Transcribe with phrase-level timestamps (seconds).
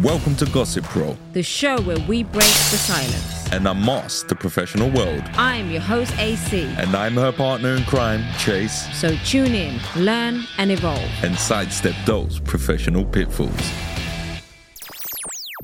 [0.00, 3.34] Welcome to Gossip Pro, the show where we break the silence.
[3.52, 5.22] and unmask the professional world.
[5.34, 6.64] I'm your host, AC.
[6.76, 11.08] And I'm her partner in crime, Chase, So tune in, learn, and evolve.
[11.24, 13.72] and sidestep those professional pitfalls.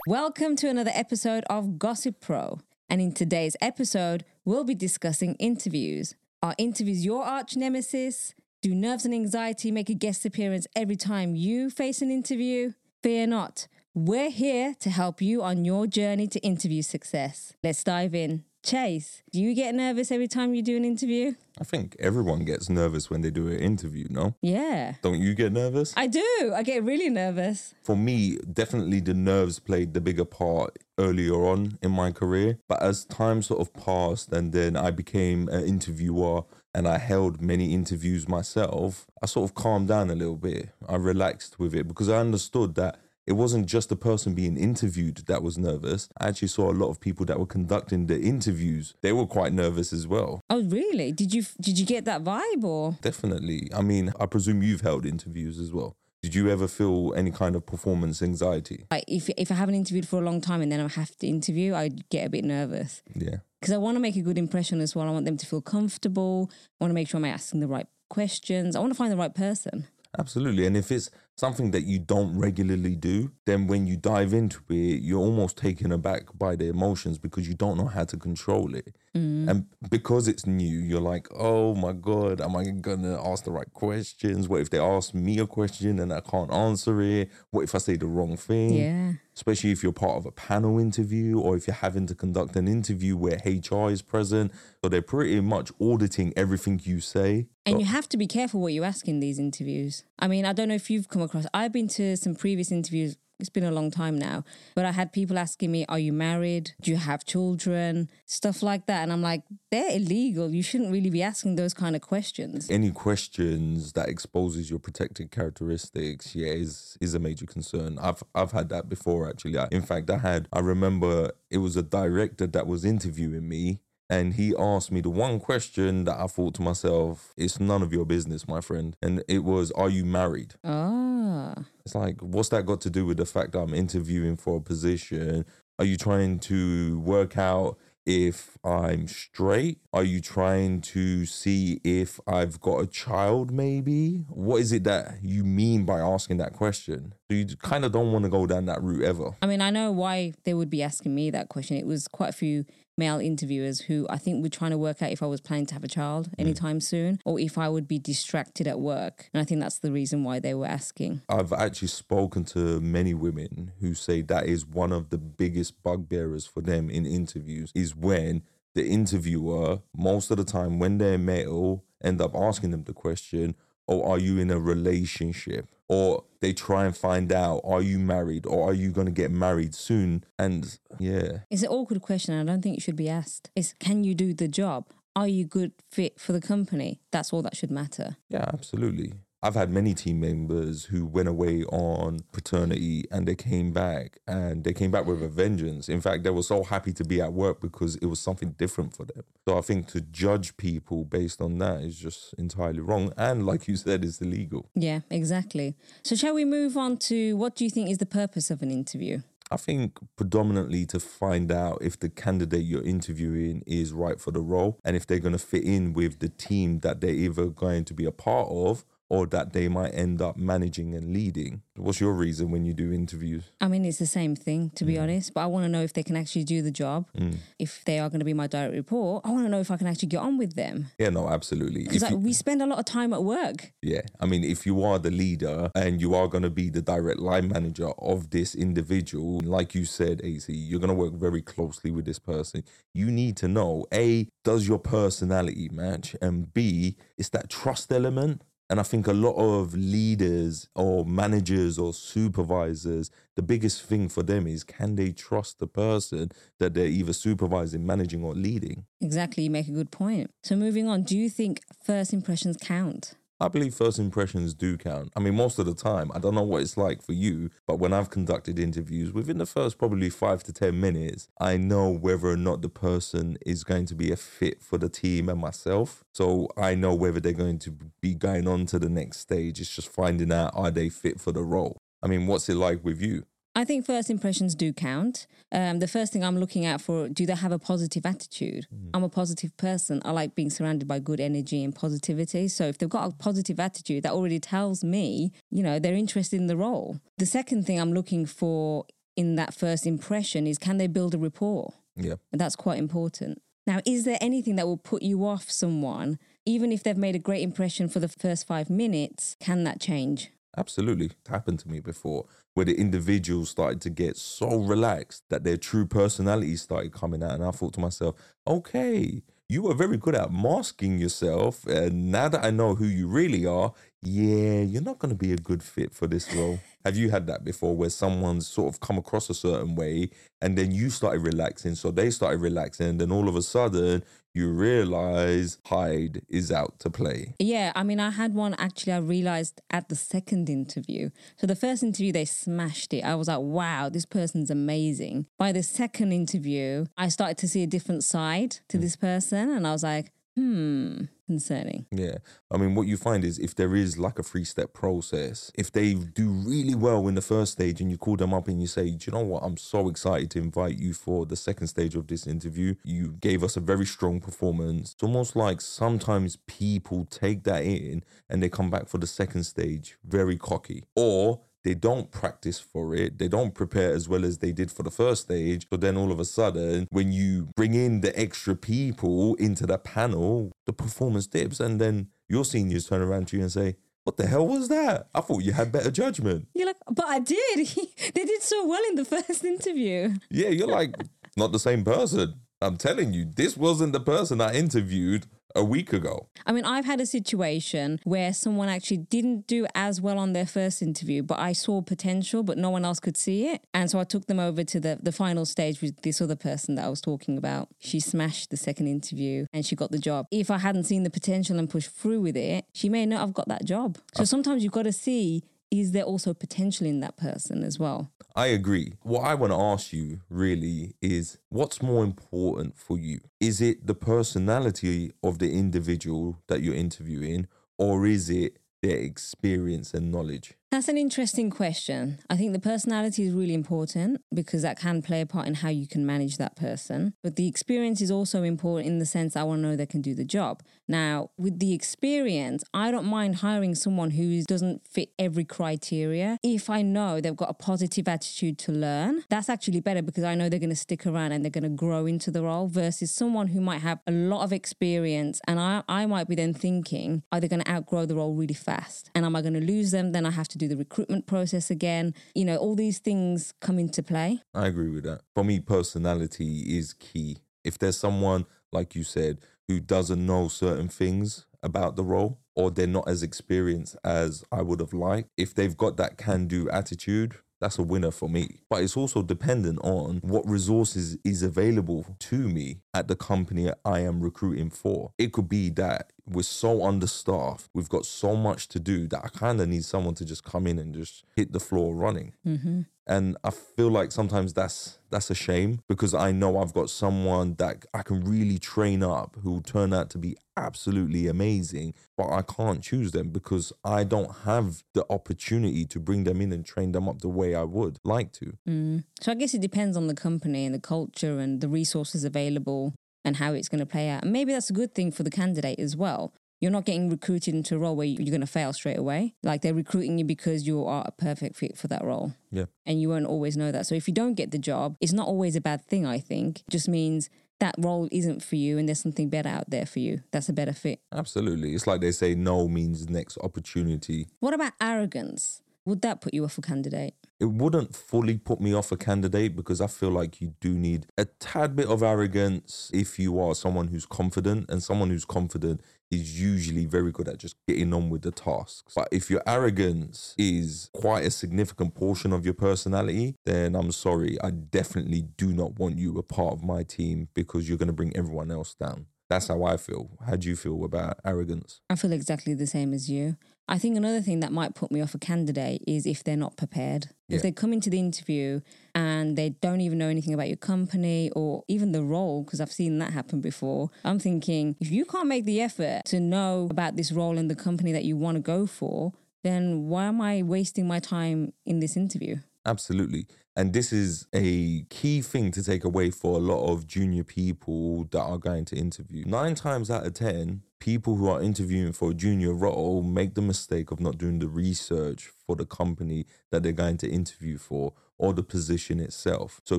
[0.09, 2.61] Welcome to another episode of Gossip Pro.
[2.89, 6.15] And in today's episode, we'll be discussing interviews.
[6.43, 8.35] Are interviews your arch nemesis?
[8.63, 12.73] Do nerves and anxiety make a guest appearance every time you face an interview?
[13.03, 13.69] Fear not.
[13.97, 17.55] We're here to help you on your journey to interview success.
[17.63, 18.43] Let's dive in.
[18.61, 21.35] Chase, do you get nervous every time you do an interview?
[21.61, 24.35] I think everyone gets nervous when they do an interview, no?
[24.43, 24.95] Yeah.
[25.01, 25.95] Don't you get nervous?
[25.97, 26.53] I do.
[26.53, 27.73] I get really nervous.
[27.85, 32.59] For me, definitely the nerves played the bigger part earlier on in my career.
[32.67, 36.43] But as time sort of passed and then I became an interviewer
[36.75, 40.71] and I held many interviews myself, I sort of calmed down a little bit.
[40.89, 45.17] I relaxed with it because I understood that it wasn't just the person being interviewed
[45.27, 46.09] that was nervous.
[46.21, 48.95] I actually saw a lot of people that were conducting the interviews.
[49.01, 50.41] They were quite nervous as well.
[50.51, 51.13] Oh, really?
[51.13, 52.97] Did you did you get that vibe or?
[53.01, 53.71] Definitely.
[53.75, 55.97] I mean, I presume you've held interviews as well.
[56.23, 58.87] Did you ever feel any kind of performance anxiety?
[58.91, 61.27] Like if if I haven't interviewed for a long time and then I have to
[61.27, 63.37] interview, I get a bit nervous Yeah.
[63.61, 65.07] because I want to make a good impression as well.
[65.07, 66.51] I want them to feel comfortable.
[66.81, 68.75] I want to make sure I'm asking the right questions.
[68.77, 69.87] I want to find the right person.
[70.19, 70.67] Absolutely.
[70.67, 75.03] And if it's something that you don't regularly do, then when you dive into it,
[75.03, 78.95] you're almost taken aback by the emotions because you don't know how to control it.
[79.17, 79.49] Mm.
[79.49, 83.51] And because it's new, you're like, oh my God, am I going to ask the
[83.51, 84.49] right questions?
[84.49, 87.31] What if they ask me a question and I can't answer it?
[87.51, 88.75] What if I say the wrong thing?
[88.75, 89.13] Yeah.
[89.37, 92.69] Especially if you're part of a panel interview or if you're having to conduct an
[92.69, 94.53] interview where HR is present.
[94.83, 97.49] So they're pretty much auditing everything you say.
[97.67, 100.05] And you have to be careful what you ask in these interviews.
[100.19, 103.17] I mean, I don't know if you've come across, I've been to some previous interviews.
[103.41, 104.45] It's been a long time now,
[104.77, 106.73] but I had people asking me, Are you married?
[106.81, 108.09] Do you have children?
[108.27, 109.03] Stuff like that.
[109.03, 110.51] And I'm like, They're illegal.
[110.55, 112.71] You shouldn't really be asking those kind of questions.
[112.71, 118.53] any questions that exposes your protected characteristics yeah is is a major concern i've i've
[118.53, 122.47] had that before actually I, in fact i had i remember it was a director
[122.47, 123.81] that was interviewing me
[124.11, 127.93] and he asked me the one question that i thought to myself it's none of
[127.93, 131.14] your business my friend and it was are you married oh.
[131.27, 131.55] Ah.
[131.87, 134.61] it's like what's that got to do with the fact that i'm interviewing for a
[134.61, 135.47] position
[135.79, 139.79] are you trying to work out if I'm straight?
[139.93, 144.25] Are you trying to see if I've got a child, maybe?
[144.29, 147.15] What is it that you mean by asking that question?
[147.31, 149.31] So you kind of don't want to go down that route ever.
[149.43, 151.77] I mean, I know why they would be asking me that question.
[151.77, 155.11] It was quite a few male interviewers who I think were trying to work out
[155.11, 156.35] if I was planning to have a child mm.
[156.39, 159.31] anytime soon or if I would be distracted at work.
[159.33, 161.23] And I think that's the reason why they were asking.
[161.29, 166.47] I've actually spoken to many women who say that is one of the biggest bugbearers
[166.47, 168.43] for them in interviews is when
[168.75, 173.55] the interviewer, most of the time when they're male, end up asking them the question,
[173.87, 175.69] Oh, are you in a relationship?
[175.89, 178.47] Or they try and find out, Are you married?
[178.47, 180.25] Or are you going to get married soon?
[180.39, 182.35] And yeah, It's an awkward question.
[182.39, 183.51] I don't think it should be asked.
[183.55, 184.87] It's can you do the job?
[185.17, 187.01] Are you good fit for the company?
[187.13, 188.17] That's all that should matter.
[188.29, 189.13] Yeah, absolutely.
[189.45, 194.65] I've had many team members who went away on paternity and they came back and
[194.65, 195.91] they came back with a vengeance.
[195.91, 198.97] In fact, they were so happy to be at work because it was something different
[198.97, 199.23] for them.
[199.47, 203.13] So I think to judge people based on that is just entirely wrong.
[203.19, 204.71] And like you said, it's illegal.
[204.75, 205.77] Yeah, exactly.
[206.05, 208.71] So shall we move on to what do you think is the purpose of an
[208.71, 209.21] interview?
[209.51, 214.41] I think predominantly to find out if the candidate you're interviewing is right for the
[214.41, 217.85] role and if they're going to fit in with the team that they're either going
[217.85, 221.63] to be a part of or that they might end up managing and leading.
[221.77, 223.45] What's your reason when you do interviews?
[223.61, 225.03] I mean, it's the same thing, to be mm.
[225.03, 227.07] honest, but I want to know if they can actually do the job.
[227.17, 227.37] Mm.
[227.59, 229.77] If they are going to be my direct report, I want to know if I
[229.77, 230.91] can actually get on with them.
[230.99, 231.85] Yeah, no, absolutely.
[231.85, 233.73] Because like, you- we spend a lot of time at work.
[233.83, 236.83] yeah, I mean, if you are the leader and you are going to be the
[236.83, 241.43] direct line manager of this individual, like you said, AC, you're going to work very
[241.43, 242.65] closely with this person.
[242.93, 246.17] You need to know A, does your personality match?
[246.21, 248.43] And B, is that trust element?
[248.75, 254.25] And I think a lot of leaders or managers or supervisors, the biggest thing for
[254.25, 258.87] them is can they trust the person that they're either supervising, managing, or leading?
[259.01, 260.33] Exactly, you make a good point.
[260.43, 263.15] So moving on, do you think first impressions count?
[263.41, 265.13] I believe first impressions do count.
[265.17, 267.81] I mean, most of the time, I don't know what it's like for you, but
[267.81, 272.29] when I've conducted interviews, within the first probably five to 10 minutes, I know whether
[272.29, 276.05] or not the person is going to be a fit for the team and myself.
[276.13, 279.61] So I know whether they're going to be going on to the next stage.
[279.61, 281.77] It's just finding out are they fit for the role.
[282.03, 283.25] I mean, what's it like with you?
[283.57, 285.27] I think first impressions do count.
[285.53, 288.67] Um, the first thing I'm looking at for do they have a positive attitude?
[288.93, 290.03] I'm a positive person.
[290.05, 292.49] I like being surrounded by good energy and positivity.
[292.49, 296.41] So if they've got a positive attitude, that already tells me, you know, they're interested
[296.41, 296.99] in the role.
[297.19, 298.87] The second thing I'm looking for
[299.17, 301.75] in that first impression is can they build a rapport?
[301.95, 302.15] Yeah.
[302.33, 303.41] And that's quite important.
[303.67, 307.21] Now, is there anything that will put you off someone, even if they've made a
[307.21, 309.37] great impression for the first five minutes?
[309.41, 310.31] Can that change?
[310.57, 311.07] Absolutely.
[311.07, 315.57] It's happened to me before where the individuals started to get so relaxed that their
[315.57, 317.33] true personalities started coming out.
[317.33, 318.15] And I thought to myself,
[318.47, 321.67] okay, you were very good at masking yourself.
[321.67, 323.73] And now that I know who you really are,
[324.07, 326.59] yeah, you're not going to be a good fit for this role.
[326.85, 330.11] Have you had that before where someone's sort of come across a certain way
[330.43, 331.75] and then you started relaxing?
[331.75, 332.89] So they started relaxing.
[332.89, 334.05] And then all of a sudden,
[334.35, 337.35] you realize Hyde is out to play.
[337.39, 341.11] Yeah, I mean, I had one actually, I realized at the second interview.
[341.37, 343.05] So the first interview, they smashed it.
[343.05, 345.27] I was like, wow, this person's amazing.
[345.39, 348.83] By the second interview, I started to see a different side to hmm.
[348.83, 349.51] this person.
[349.51, 351.87] And I was like, hmm, concerning.
[351.91, 352.17] Yeah.
[352.51, 355.71] I mean, what you find is if there is like a three step process, if
[355.73, 358.67] they do really well in the first stage and you call them up and you
[358.67, 359.43] say, Do you know what?
[359.43, 362.75] I'm so excited to invite you for the second stage of this interview.
[362.85, 364.93] You gave us a very strong performance.
[364.93, 369.45] It's almost like sometimes people take that in and they come back for the second
[369.45, 370.85] stage very cocky.
[370.97, 373.19] Or they don't practice for it.
[373.19, 375.67] They don't prepare as well as they did for the first stage.
[375.71, 379.79] So then all of a sudden, when you bring in the extra people into the
[379.79, 381.61] panel, the performance dips.
[381.61, 385.09] And then your seniors turn around to you and say, what the hell was that?
[385.15, 386.49] I thought you had better judgment.
[386.55, 387.67] You're like, but I did.
[388.15, 390.15] they did so well in the first interview.
[390.31, 390.95] Yeah, you're like,
[391.37, 392.35] not the same person.
[392.65, 396.29] I'm telling you, this wasn't the person I interviewed a week ago.
[396.47, 400.47] I mean, I've had a situation where someone actually didn't do as well on their
[400.47, 403.65] first interview, but I saw potential, but no one else could see it.
[403.73, 406.75] And so I took them over to the, the final stage with this other person
[406.75, 407.69] that I was talking about.
[407.79, 410.27] She smashed the second interview and she got the job.
[410.31, 413.35] If I hadn't seen the potential and pushed through with it, she may not have
[413.35, 413.99] got that job.
[414.15, 417.79] So uh, sometimes you've got to see is there also potential in that person as
[417.79, 418.13] well?
[418.37, 418.95] I agree.
[419.03, 423.21] What I want to ask you really is what's more important for you?
[423.39, 427.47] Is it the personality of the individual that you're interviewing,
[427.79, 430.55] or is it their experience and knowledge?
[430.73, 432.19] That's an interesting question.
[432.29, 435.69] I think the personality is really important because that can play a part in how
[435.69, 437.15] you can manage that person.
[437.23, 440.03] But the experience is also important in the sense I want to know they can
[440.03, 440.65] do the job.
[440.89, 446.39] Now, with the experience, I don't mind hiring someone who doesn't fit every criteria.
[446.43, 450.35] If I know they've got a positive attitude to learn, that's actually better because I
[450.35, 453.11] know they're going to stick around and they're going to grow into the role versus
[453.11, 455.41] someone who might have a lot of experience.
[455.47, 458.55] And I, I might be then thinking, are they going to outgrow the role really
[458.55, 459.11] fast?
[459.15, 460.13] And am I going to lose them?
[460.13, 462.15] Then I have to do the recruitment process again.
[462.35, 464.43] You know, all these things come into play.
[464.55, 465.23] I agree with that.
[465.35, 467.39] For me, personality is key.
[467.65, 469.39] If there's someone, like you said,
[469.69, 474.63] who doesn't know certain things about the role, or they're not as experienced as I
[474.63, 478.61] would have liked, if they've got that can do attitude, that's a winner for me.
[478.69, 484.01] But it's also dependent on what resources is available to me at the company I
[484.01, 485.13] am recruiting for.
[485.17, 489.29] It could be that we're so understaffed, we've got so much to do that I
[489.29, 492.33] kind of need someone to just come in and just hit the floor running.
[492.47, 492.83] Mm-hmm.
[493.07, 497.55] And I feel like sometimes that's that's a shame because I know I've got someone
[497.59, 502.31] that I can really train up who will turn out to be absolutely amazing, but
[502.31, 506.65] I can't choose them because I don't have the opportunity to bring them in and
[506.65, 508.57] train them up the way I would like to.
[508.67, 509.05] Mm.
[509.21, 512.95] So I guess it depends on the company and the culture and the resources available
[513.25, 514.23] and how it's going to play out.
[514.23, 516.33] And maybe that's a good thing for the candidate as well.
[516.61, 519.35] You're not getting recruited into a role where you're going to fail straight away.
[519.43, 522.35] Like they're recruiting you because you are a perfect fit for that role.
[522.51, 522.67] Yeah.
[522.87, 523.87] And you won't always know that.
[523.87, 526.61] So if you don't get the job, it's not always a bad thing, I think.
[526.61, 527.29] It just means
[527.61, 530.23] that role isn't for you and there's something better out there for you.
[530.31, 531.01] That's a better fit.
[531.13, 531.75] Absolutely.
[531.75, 534.29] It's like they say no means next opportunity.
[534.41, 535.61] What about arrogance?
[535.87, 537.15] Would that put you off a candidate?
[537.39, 541.07] It wouldn't fully put me off a candidate because I feel like you do need
[541.19, 545.83] a tad bit of arrogance if you are someone who's confident, and someone who's confident
[546.11, 548.95] is usually very good at just getting on with the tasks.
[548.95, 554.39] But if your arrogance is quite a significant portion of your personality, then I'm sorry,
[554.43, 557.93] I definitely do not want you a part of my team because you're going to
[557.93, 559.07] bring everyone else down.
[559.29, 560.11] That's how I feel.
[560.25, 561.81] How do you feel about arrogance?
[561.91, 563.37] I feel exactly the same as you.
[563.67, 566.57] I think another thing that might put me off a candidate is if they're not
[566.57, 567.09] prepared.
[567.29, 567.37] Yeah.
[567.37, 568.61] If they come into the interview
[568.95, 572.73] and they don't even know anything about your company or even the role, because I've
[572.73, 576.97] seen that happen before, I'm thinking if you can't make the effort to know about
[576.97, 580.43] this role in the company that you want to go for, then why am I
[580.43, 582.37] wasting my time in this interview?
[582.67, 583.27] Absolutely.
[583.57, 588.05] And this is a key thing to take away for a lot of junior people
[588.11, 589.25] that are going to interview.
[589.27, 593.41] Nine times out of 10, people who are interviewing for a junior role make the
[593.41, 597.95] mistake of not doing the research for the company that they're going to interview for
[598.19, 599.63] or the position itself.
[599.65, 599.79] So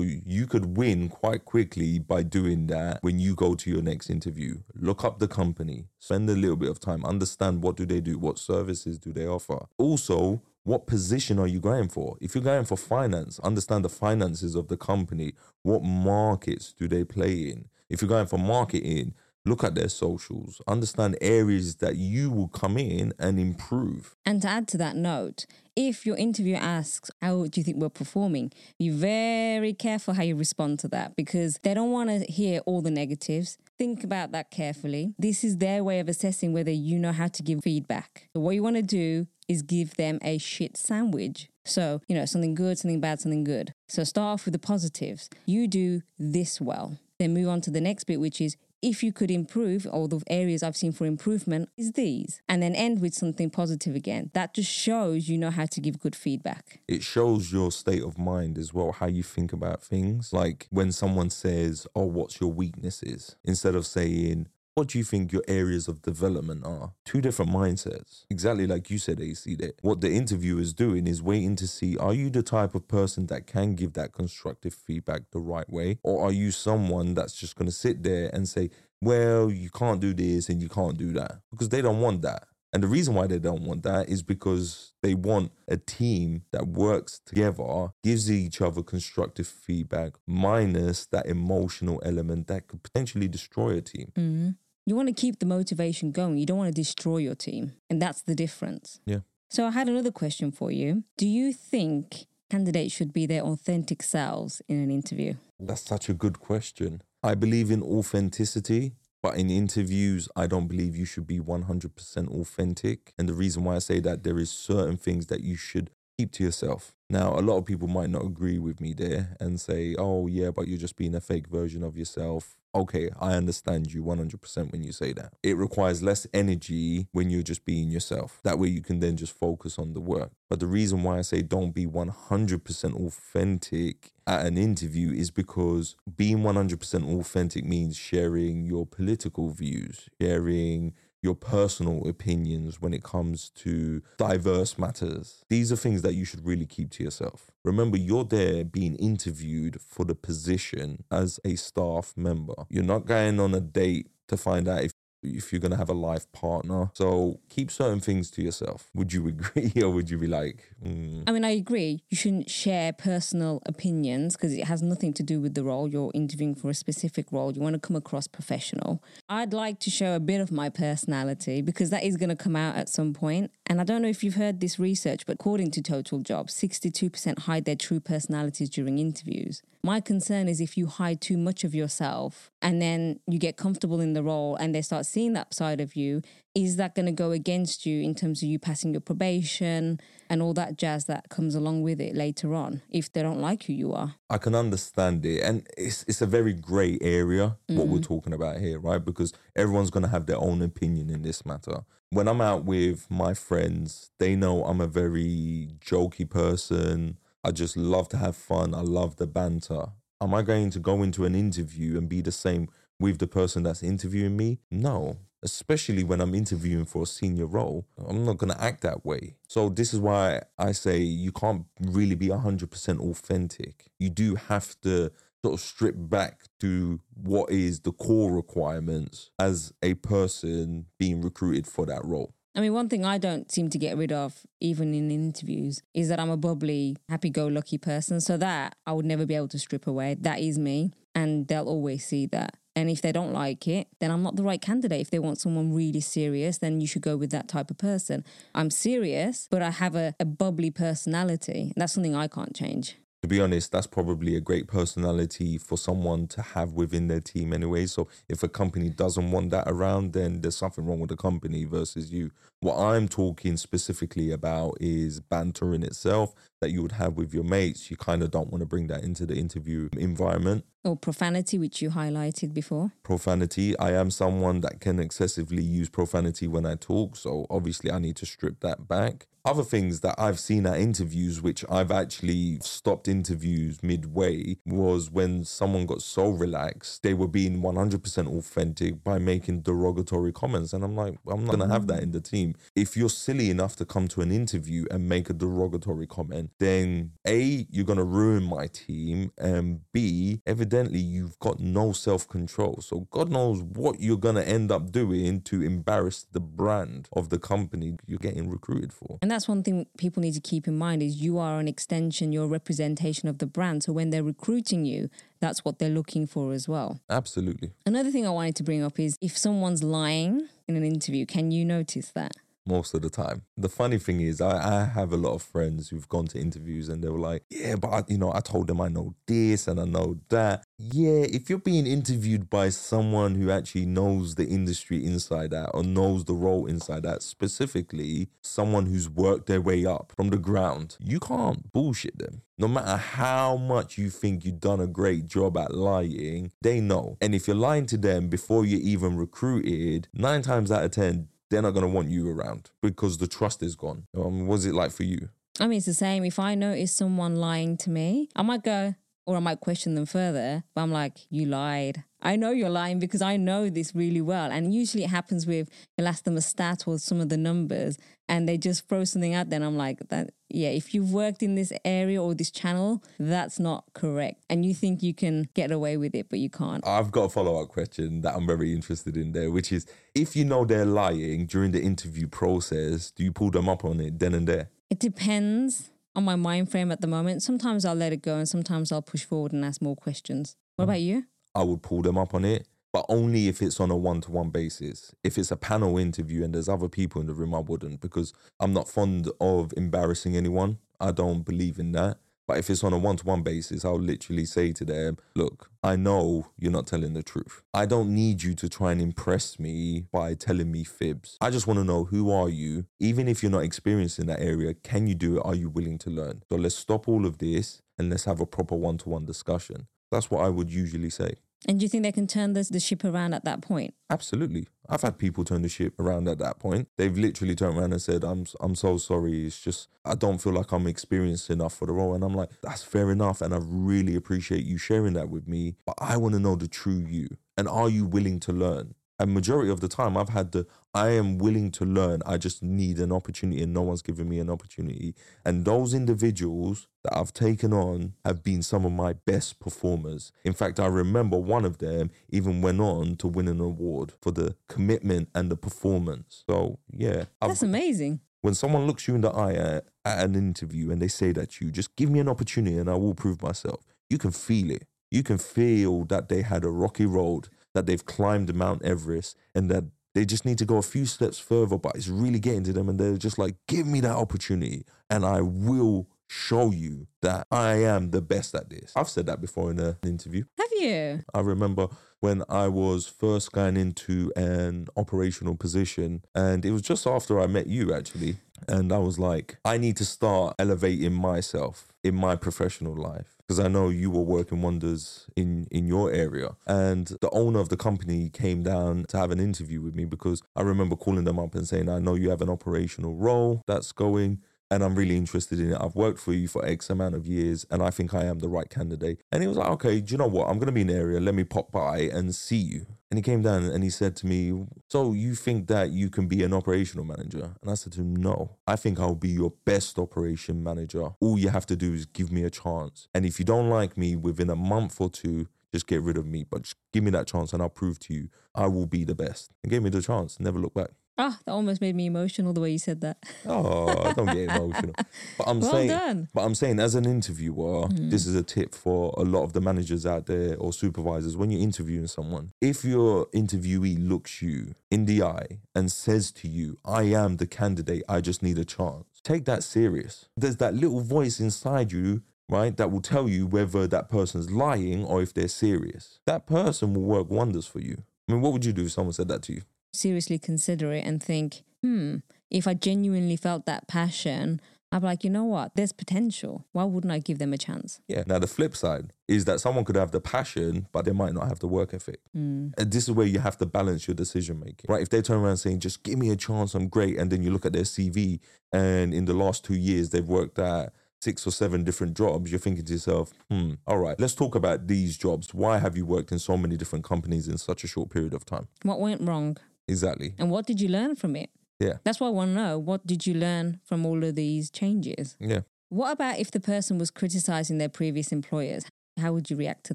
[0.00, 4.56] you could win quite quickly by doing that when you go to your next interview.
[4.74, 8.18] Look up the company, spend a little bit of time, understand what do they do,
[8.18, 9.66] what services do they offer.
[9.78, 12.16] Also, what position are you going for?
[12.20, 15.34] If you're going for finance, understand the finances of the company.
[15.62, 17.68] What markets do they play in?
[17.88, 19.14] If you're going for marketing,
[19.46, 24.14] look at their socials, understand areas that you will come in and improve.
[24.24, 27.90] And to add to that note, if your interviewer asks, How do you think we're
[27.90, 28.50] performing?
[28.78, 32.80] Be very careful how you respond to that because they don't want to hear all
[32.80, 33.58] the negatives.
[33.78, 35.14] Think about that carefully.
[35.18, 38.28] This is their way of assessing whether you know how to give feedback.
[38.34, 41.48] So, what you want to do is give them a shit sandwich.
[41.66, 43.72] So, you know, something good, something bad, something good.
[43.88, 45.28] So, start off with the positives.
[45.44, 46.98] You do this well.
[47.18, 50.22] Then move on to the next bit, which is if you could improve, all the
[50.28, 54.30] areas I've seen for improvement is these, and then end with something positive again.
[54.32, 56.80] That just shows you know how to give good feedback.
[56.86, 60.32] It shows your state of mind as well, how you think about things.
[60.32, 63.34] Like when someone says, Oh, what's your weaknesses?
[63.44, 64.46] Instead of saying,
[64.76, 66.92] what do you think your areas of development are?
[67.06, 68.24] Two different mindsets.
[68.28, 71.96] Exactly like you said, AC, that what the interviewer is doing is waiting to see
[71.96, 75.98] are you the type of person that can give that constructive feedback the right way?
[76.02, 78.68] Or are you someone that's just going to sit there and say,
[79.00, 81.40] well, you can't do this and you can't do that?
[81.50, 82.46] Because they don't want that.
[82.74, 86.66] And the reason why they don't want that is because they want a team that
[86.66, 93.78] works together, gives each other constructive feedback, minus that emotional element that could potentially destroy
[93.78, 94.12] a team.
[94.14, 94.50] Mm-hmm.
[94.86, 96.38] You want to keep the motivation going.
[96.38, 97.72] You don't want to destroy your team.
[97.90, 99.00] And that's the difference.
[99.04, 99.20] Yeah.
[99.50, 101.02] So I had another question for you.
[101.16, 105.34] Do you think candidates should be their authentic selves in an interview?
[105.58, 107.02] That's such a good question.
[107.22, 113.12] I believe in authenticity, but in interviews, I don't believe you should be 100% authentic.
[113.18, 116.32] And the reason why I say that, there is certain things that you should keep
[116.32, 116.94] to yourself.
[117.08, 120.50] Now, a lot of people might not agree with me there and say, oh, yeah,
[120.50, 122.56] but you're just being a fake version of yourself.
[122.74, 125.34] Okay, I understand you 100% when you say that.
[125.42, 128.40] It requires less energy when you're just being yourself.
[128.42, 130.32] That way you can then just focus on the work.
[130.50, 135.96] But the reason why I say don't be 100% authentic at an interview is because
[136.16, 140.92] being 100% authentic means sharing your political views, sharing
[141.22, 145.44] your personal opinions when it comes to diverse matters.
[145.48, 147.50] These are things that you should really keep to yourself.
[147.64, 152.54] Remember, you're there being interviewed for the position as a staff member.
[152.68, 154.92] You're not going on a date to find out if
[155.26, 156.90] if you're to have a life partner.
[156.94, 158.90] So keep certain things to yourself.
[158.94, 161.24] Would you agree or would you be like, mm.
[161.26, 162.02] I mean, I agree.
[162.10, 165.88] You shouldn't share personal opinions because it has nothing to do with the role.
[165.88, 167.52] You're interviewing for a specific role.
[167.52, 169.02] You want to come across professional.
[169.28, 172.56] I'd like to show a bit of my personality because that is going to come
[172.56, 173.50] out at some point.
[173.66, 177.40] And I don't know if you've heard this research, but according to Total Jobs, 62%
[177.40, 179.62] hide their true personalities during interviews.
[179.86, 184.00] My concern is if you hide too much of yourself and then you get comfortable
[184.00, 186.22] in the role and they start seeing that side of you,
[186.56, 190.42] is that going to go against you in terms of you passing your probation and
[190.42, 193.74] all that jazz that comes along with it later on if they don't like who
[193.74, 194.16] you are?
[194.28, 195.44] I can understand it.
[195.44, 197.92] And it's, it's a very grey area, what mm-hmm.
[197.92, 199.04] we're talking about here, right?
[199.04, 201.84] Because everyone's going to have their own opinion in this matter.
[202.10, 207.18] When I'm out with my friends, they know I'm a very jokey person.
[207.46, 208.74] I just love to have fun.
[208.74, 209.86] I love the banter.
[210.20, 213.62] Am I going to go into an interview and be the same with the person
[213.62, 214.58] that's interviewing me?
[214.68, 217.86] No, especially when I'm interviewing for a senior role.
[218.04, 219.36] I'm not going to act that way.
[219.46, 223.92] So, this is why I say you can't really be 100% authentic.
[224.00, 225.12] You do have to
[225.44, 231.68] sort of strip back to what is the core requirements as a person being recruited
[231.68, 232.34] for that role.
[232.56, 236.08] I mean, one thing I don't seem to get rid of, even in interviews, is
[236.08, 238.18] that I'm a bubbly, happy go lucky person.
[238.22, 240.16] So that I would never be able to strip away.
[240.18, 240.92] That is me.
[241.14, 242.56] And they'll always see that.
[242.74, 245.00] And if they don't like it, then I'm not the right candidate.
[245.00, 248.24] If they want someone really serious, then you should go with that type of person.
[248.54, 251.72] I'm serious, but I have a, a bubbly personality.
[251.76, 256.26] That's something I can't change to be honest, that's probably a great personality for someone
[256.28, 257.86] to have within their team anyway.
[257.86, 261.64] So if a company doesn't want that around, then there's something wrong with the company
[261.64, 262.30] versus you.
[262.60, 266.34] What I'm talking specifically about is banter in itself.
[266.60, 269.04] that you would have with your mates, you kind of don't want to bring that
[269.04, 270.64] into the interview environment.
[270.84, 272.92] Or profanity, which you highlighted before.
[273.02, 273.78] Profanity.
[273.78, 277.16] I am someone that can excessively use profanity when I talk.
[277.16, 279.26] So obviously, I need to strip that back.
[279.44, 285.44] Other things that I've seen at interviews, which I've actually stopped interviews midway, was when
[285.44, 290.72] someone got so relaxed, they were being 100% authentic by making derogatory comments.
[290.72, 292.55] And I'm like, I'm not going to have that in the team.
[292.74, 297.12] If you're silly enough to come to an interview and make a derogatory comment, then
[297.26, 299.32] A, you're going to ruin my team.
[299.38, 302.78] And B, evidently, you've got no self control.
[302.80, 307.30] So God knows what you're going to end up doing to embarrass the brand of
[307.30, 309.18] the company you're getting recruited for.
[309.22, 312.32] And that's one thing people need to keep in mind is you are an extension,
[312.32, 313.84] you're a representation of the brand.
[313.84, 315.10] So when they're recruiting you,
[315.40, 317.00] that's what they're looking for as well.
[317.10, 317.72] Absolutely.
[317.84, 321.50] Another thing I wanted to bring up is if someone's lying in an interview, can
[321.50, 322.32] you notice that?
[322.66, 323.42] Most of the time.
[323.56, 326.88] The funny thing is, I, I have a lot of friends who've gone to interviews
[326.88, 329.68] and they were like, yeah, but I, you know, I told them I know this
[329.68, 330.64] and I know that.
[330.78, 335.82] Yeah, if you're being interviewed by someone who actually knows the industry inside out or
[335.82, 340.96] knows the role inside out, specifically someone who's worked their way up from the ground,
[341.00, 342.42] you can't bullshit them.
[342.58, 347.18] No matter how much you think you've done a great job at lying, they know.
[347.20, 351.28] And if you're lying to them before you're even recruited, nine times out of 10,
[351.50, 354.04] they're not going to want you around because the trust is gone.
[354.16, 355.28] Um, was it like for you?
[355.60, 356.24] I mean, it's the same.
[356.24, 358.94] If I notice someone lying to me, I might go,
[359.26, 362.04] or I might question them further, but I'm like, you lied.
[362.20, 364.50] I know you're lying because I know this really well.
[364.50, 367.98] And usually it happens with you'll ask them a stat or some of the numbers
[368.28, 369.58] and they just throw something out there.
[369.58, 373.58] And I'm like, that yeah, if you've worked in this area or this channel, that's
[373.58, 374.44] not correct.
[374.48, 376.86] And you think you can get away with it, but you can't.
[376.86, 380.36] I've got a follow up question that I'm very interested in there, which is if
[380.36, 384.18] you know they're lying during the interview process, do you pull them up on it
[384.18, 384.70] then and there?
[384.88, 387.42] It depends on my mind frame at the moment.
[387.42, 390.56] Sometimes I'll let it go and sometimes I'll push forward and ask more questions.
[390.76, 390.90] What hmm.
[390.90, 391.24] about you?
[391.54, 394.30] I would pull them up on it, but only if it's on a one to
[394.30, 395.14] one basis.
[395.22, 398.32] If it's a panel interview and there's other people in the room, I wouldn't because
[398.58, 400.78] I'm not fond of embarrassing anyone.
[400.98, 402.16] I don't believe in that.
[402.48, 405.70] But if it's on a one to one basis, I'll literally say to them, look,
[405.82, 407.60] I know you're not telling the truth.
[407.74, 411.36] I don't need you to try and impress me by telling me fibs.
[411.42, 412.86] I just want to know who are you?
[412.98, 415.42] Even if you're not experienced in that area, can you do it?
[415.44, 416.44] Are you willing to learn?
[416.50, 419.86] So let's stop all of this and let's have a proper one to one discussion.
[420.10, 421.34] That's what I would usually say.
[421.68, 423.92] And do you think they can turn this, the ship around at that point?
[424.08, 424.68] Absolutely.
[424.88, 426.88] I've had people turn the ship around at that point.
[426.96, 429.46] They've literally turned around and said, I'm I'm so sorry.
[429.46, 432.14] It's just I don't feel like I'm experienced enough for the role.
[432.14, 433.40] And I'm like, that's fair enough.
[433.40, 435.74] And I really appreciate you sharing that with me.
[435.84, 437.28] But I want to know the true you.
[437.56, 438.94] And are you willing to learn?
[439.18, 442.22] And majority of the time I've had the I am willing to learn.
[442.24, 445.14] I just need an opportunity and no one's giving me an opportunity.
[445.44, 450.32] And those individuals that I've taken on have been some of my best performers.
[450.42, 454.30] In fact, I remember one of them even went on to win an award for
[454.30, 456.44] the commitment and the performance.
[456.48, 457.24] So, yeah.
[457.42, 458.20] That's I've, amazing.
[458.40, 461.52] When someone looks you in the eye at, at an interview and they say that
[461.52, 463.84] to you, just give me an opportunity and I will prove myself.
[464.08, 464.86] You can feel it.
[465.10, 469.70] You can feel that they had a rocky road that they've climbed Mount Everest and
[469.70, 469.84] that
[470.14, 472.88] they just need to go a few steps further, but it's really getting to them.
[472.88, 477.74] And they're just like, give me that opportunity and I will show you that I
[477.82, 478.92] am the best at this.
[478.96, 480.44] I've said that before in an interview.
[480.58, 481.22] Have you?
[481.34, 481.88] I remember
[482.20, 487.46] when I was first going into an operational position, and it was just after I
[487.46, 488.38] met you actually.
[488.68, 493.60] And I was like, I need to start elevating myself in my professional life because
[493.60, 496.56] I know you were working wonders in in your area.
[496.66, 500.42] And the owner of the company came down to have an interview with me because
[500.54, 503.92] I remember calling them up and saying, I know you have an operational role that's
[503.92, 505.78] going and I'm really interested in it.
[505.80, 508.48] I've worked for you for X amount of years and I think I am the
[508.48, 509.20] right candidate.
[509.30, 510.48] And he was like, okay, do you know what?
[510.48, 511.20] I'm going to be in the area.
[511.20, 512.86] Let me pop by and see you.
[513.10, 516.26] And he came down and he said to me, So you think that you can
[516.26, 517.54] be an operational manager?
[517.62, 521.10] And I said to him, No, I think I'll be your best operation manager.
[521.20, 523.06] All you have to do is give me a chance.
[523.14, 526.26] And if you don't like me within a month or two, just get rid of
[526.26, 526.44] me.
[526.44, 529.14] But just give me that chance and I'll prove to you I will be the
[529.14, 529.52] best.
[529.62, 530.90] And gave me the chance, never look back.
[531.18, 533.16] Ah, that almost made me emotional the way you said that.
[533.46, 534.92] Oh, don't get emotional.
[535.38, 536.28] But I'm Well saying, done.
[536.34, 538.10] but I'm saying, as an interviewer, Mm.
[538.10, 541.36] this is a tip for a lot of the managers out there or supervisors.
[541.36, 546.48] When you're interviewing someone, if your interviewee looks you in the eye and says to
[546.48, 548.02] you, "I am the candidate.
[548.08, 550.26] I just need a chance," take that serious.
[550.36, 552.22] There's that little voice inside you.
[552.48, 556.20] Right, that will tell you whether that person's lying or if they're serious.
[556.26, 558.04] That person will work wonders for you.
[558.28, 559.62] I mean, what would you do if someone said that to you?
[559.96, 562.16] Seriously consider it and think, hmm,
[562.50, 564.60] if I genuinely felt that passion,
[564.92, 565.72] I'm like, you know what?
[565.74, 566.64] There's potential.
[566.72, 568.00] Why wouldn't I give them a chance?
[568.06, 568.22] Yeah.
[568.26, 571.48] Now, the flip side is that someone could have the passion, but they might not
[571.48, 572.20] have the work ethic.
[572.36, 572.72] Mm.
[572.78, 575.02] And this is where you have to balance your decision making, right?
[575.02, 577.18] If they turn around saying, just give me a chance, I'm great.
[577.18, 578.38] And then you look at their CV,
[578.72, 582.60] and in the last two years, they've worked at six or seven different jobs, you're
[582.60, 585.52] thinking to yourself, hmm, all right, let's talk about these jobs.
[585.52, 588.44] Why have you worked in so many different companies in such a short period of
[588.44, 588.68] time?
[588.82, 589.56] What went wrong?
[589.88, 590.34] Exactly.
[590.38, 591.50] And what did you learn from it?
[591.78, 591.94] Yeah.
[592.04, 592.78] That's what I want to know.
[592.78, 595.36] What did you learn from all of these changes?
[595.38, 595.60] Yeah.
[595.88, 598.86] What about if the person was criticizing their previous employers?
[599.18, 599.94] How would you react to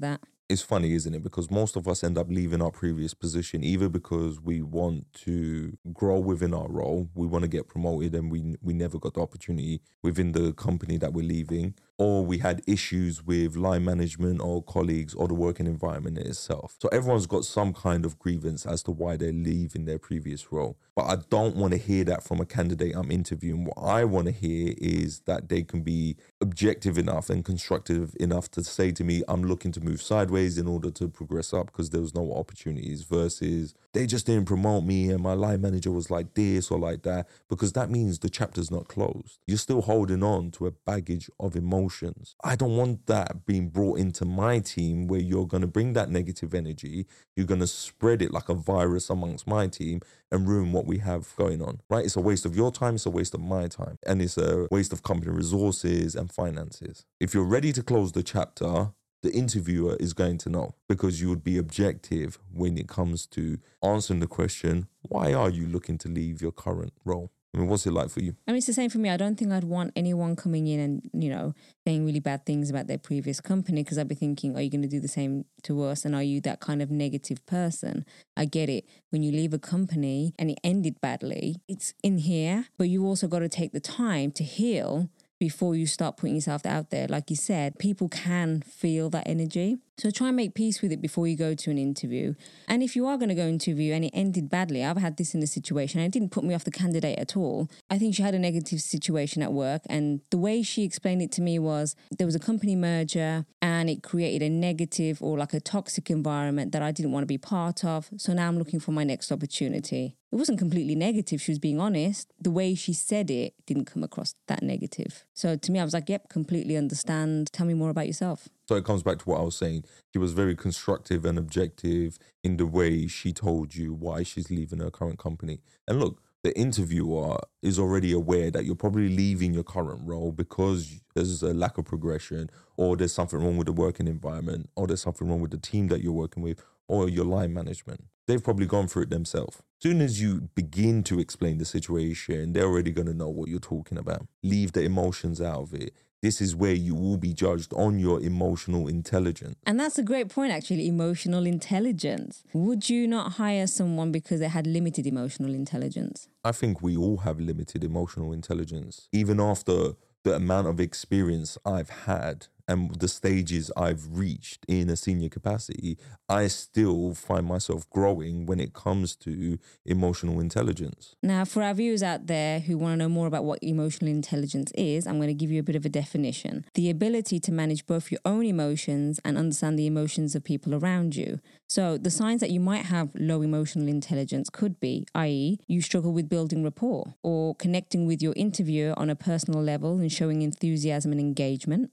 [0.00, 0.20] that?
[0.48, 1.22] It's funny, isn't it?
[1.22, 5.78] Because most of us end up leaving our previous position either because we want to
[5.94, 9.22] grow within our role, we want to get promoted, and we we never got the
[9.22, 14.60] opportunity within the company that we're leaving, or we had issues with line management or
[14.60, 16.74] colleagues or the working environment itself.
[16.80, 20.76] So everyone's got some kind of grievance as to why they're leaving their previous role.
[20.96, 23.64] But I don't want to hear that from a candidate I'm interviewing.
[23.64, 28.50] What I want to hear is that they can be objective enough and constructive enough
[28.50, 31.90] to say to me, I'm looking to move sideways in order to progress up because
[31.90, 36.10] there was no opportunities versus they just didn't promote me and my line manager was
[36.10, 39.38] like this or like that because that means the chapter's not closed.
[39.46, 42.34] You're still holding on to a baggage of emotions.
[42.42, 46.10] I don't want that being brought into my team where you're going to bring that
[46.10, 50.00] negative energy, you're going to spread it like a virus amongst my team
[50.30, 52.04] and ruin what we have going on, right?
[52.04, 54.66] It's a waste of your time, it's a waste of my time, and it's a
[54.70, 57.04] waste of company resources and finances.
[57.20, 61.28] If you're ready to close the chapter, the interviewer is going to know because you
[61.28, 66.08] would be objective when it comes to answering the question, why are you looking to
[66.08, 67.30] leave your current role?
[67.54, 68.34] I mean, what's it like for you?
[68.48, 69.10] I mean, it's the same for me.
[69.10, 71.54] I don't think I'd want anyone coming in and, you know,
[71.86, 74.82] saying really bad things about their previous company because I'd be thinking, are you going
[74.82, 76.06] to do the same to us?
[76.06, 78.06] And are you that kind of negative person?
[78.38, 78.86] I get it.
[79.10, 83.28] When you leave a company and it ended badly, it's in here, but you also
[83.28, 85.10] got to take the time to heal
[85.42, 87.08] before you start putting yourself out there.
[87.08, 89.78] Like you said, people can feel that energy.
[89.98, 92.34] So try and make peace with it before you go to an interview.
[92.68, 95.34] And if you are going to go interview and it ended badly, I've had this
[95.34, 97.68] in a situation and it didn't put me off the candidate at all.
[97.90, 101.32] I think she had a negative situation at work and the way she explained it
[101.32, 105.54] to me was there was a company merger and it created a negative or like
[105.54, 108.10] a toxic environment that I didn't want to be part of.
[108.16, 110.14] So now I'm looking for my next opportunity.
[110.32, 111.42] It wasn't completely negative.
[111.42, 112.32] She was being honest.
[112.40, 115.26] The way she said it didn't come across that negative.
[115.34, 117.52] So to me, I was like, yep, completely understand.
[117.52, 118.48] Tell me more about yourself.
[118.66, 119.84] So it comes back to what I was saying.
[120.10, 124.78] She was very constructive and objective in the way she told you why she's leaving
[124.78, 125.60] her current company.
[125.86, 131.00] And look, the interviewer is already aware that you're probably leaving your current role because
[131.14, 135.02] there's a lack of progression, or there's something wrong with the working environment, or there's
[135.02, 138.04] something wrong with the team that you're working with, or your line management.
[138.26, 139.62] They've probably gone through it themselves.
[139.80, 143.58] Soon as you begin to explain the situation, they're already going to know what you're
[143.58, 144.26] talking about.
[144.42, 148.20] Leave the emotions out of it this is where you will be judged on your
[148.22, 149.56] emotional intelligence.
[149.66, 152.44] And that's a great point, actually emotional intelligence.
[152.52, 156.28] Would you not hire someone because they had limited emotional intelligence?
[156.44, 159.08] I think we all have limited emotional intelligence.
[159.12, 164.96] Even after the amount of experience I've had and the stages I've reached in a
[164.96, 165.98] senior capacity,
[166.28, 171.14] I still find myself growing when it comes to emotional intelligence.
[171.22, 174.72] Now, for our viewers out there who want to know more about what emotional intelligence
[174.74, 177.86] is, I'm going to give you a bit of a definition the ability to manage
[177.86, 181.40] both your own emotions and understand the emotions of people around you.
[181.68, 186.12] So, the signs that you might have low emotional intelligence could be, i.e., you struggle
[186.12, 191.12] with building rapport or connecting with your interviewer on a personal level and showing enthusiasm
[191.12, 191.90] and engagement,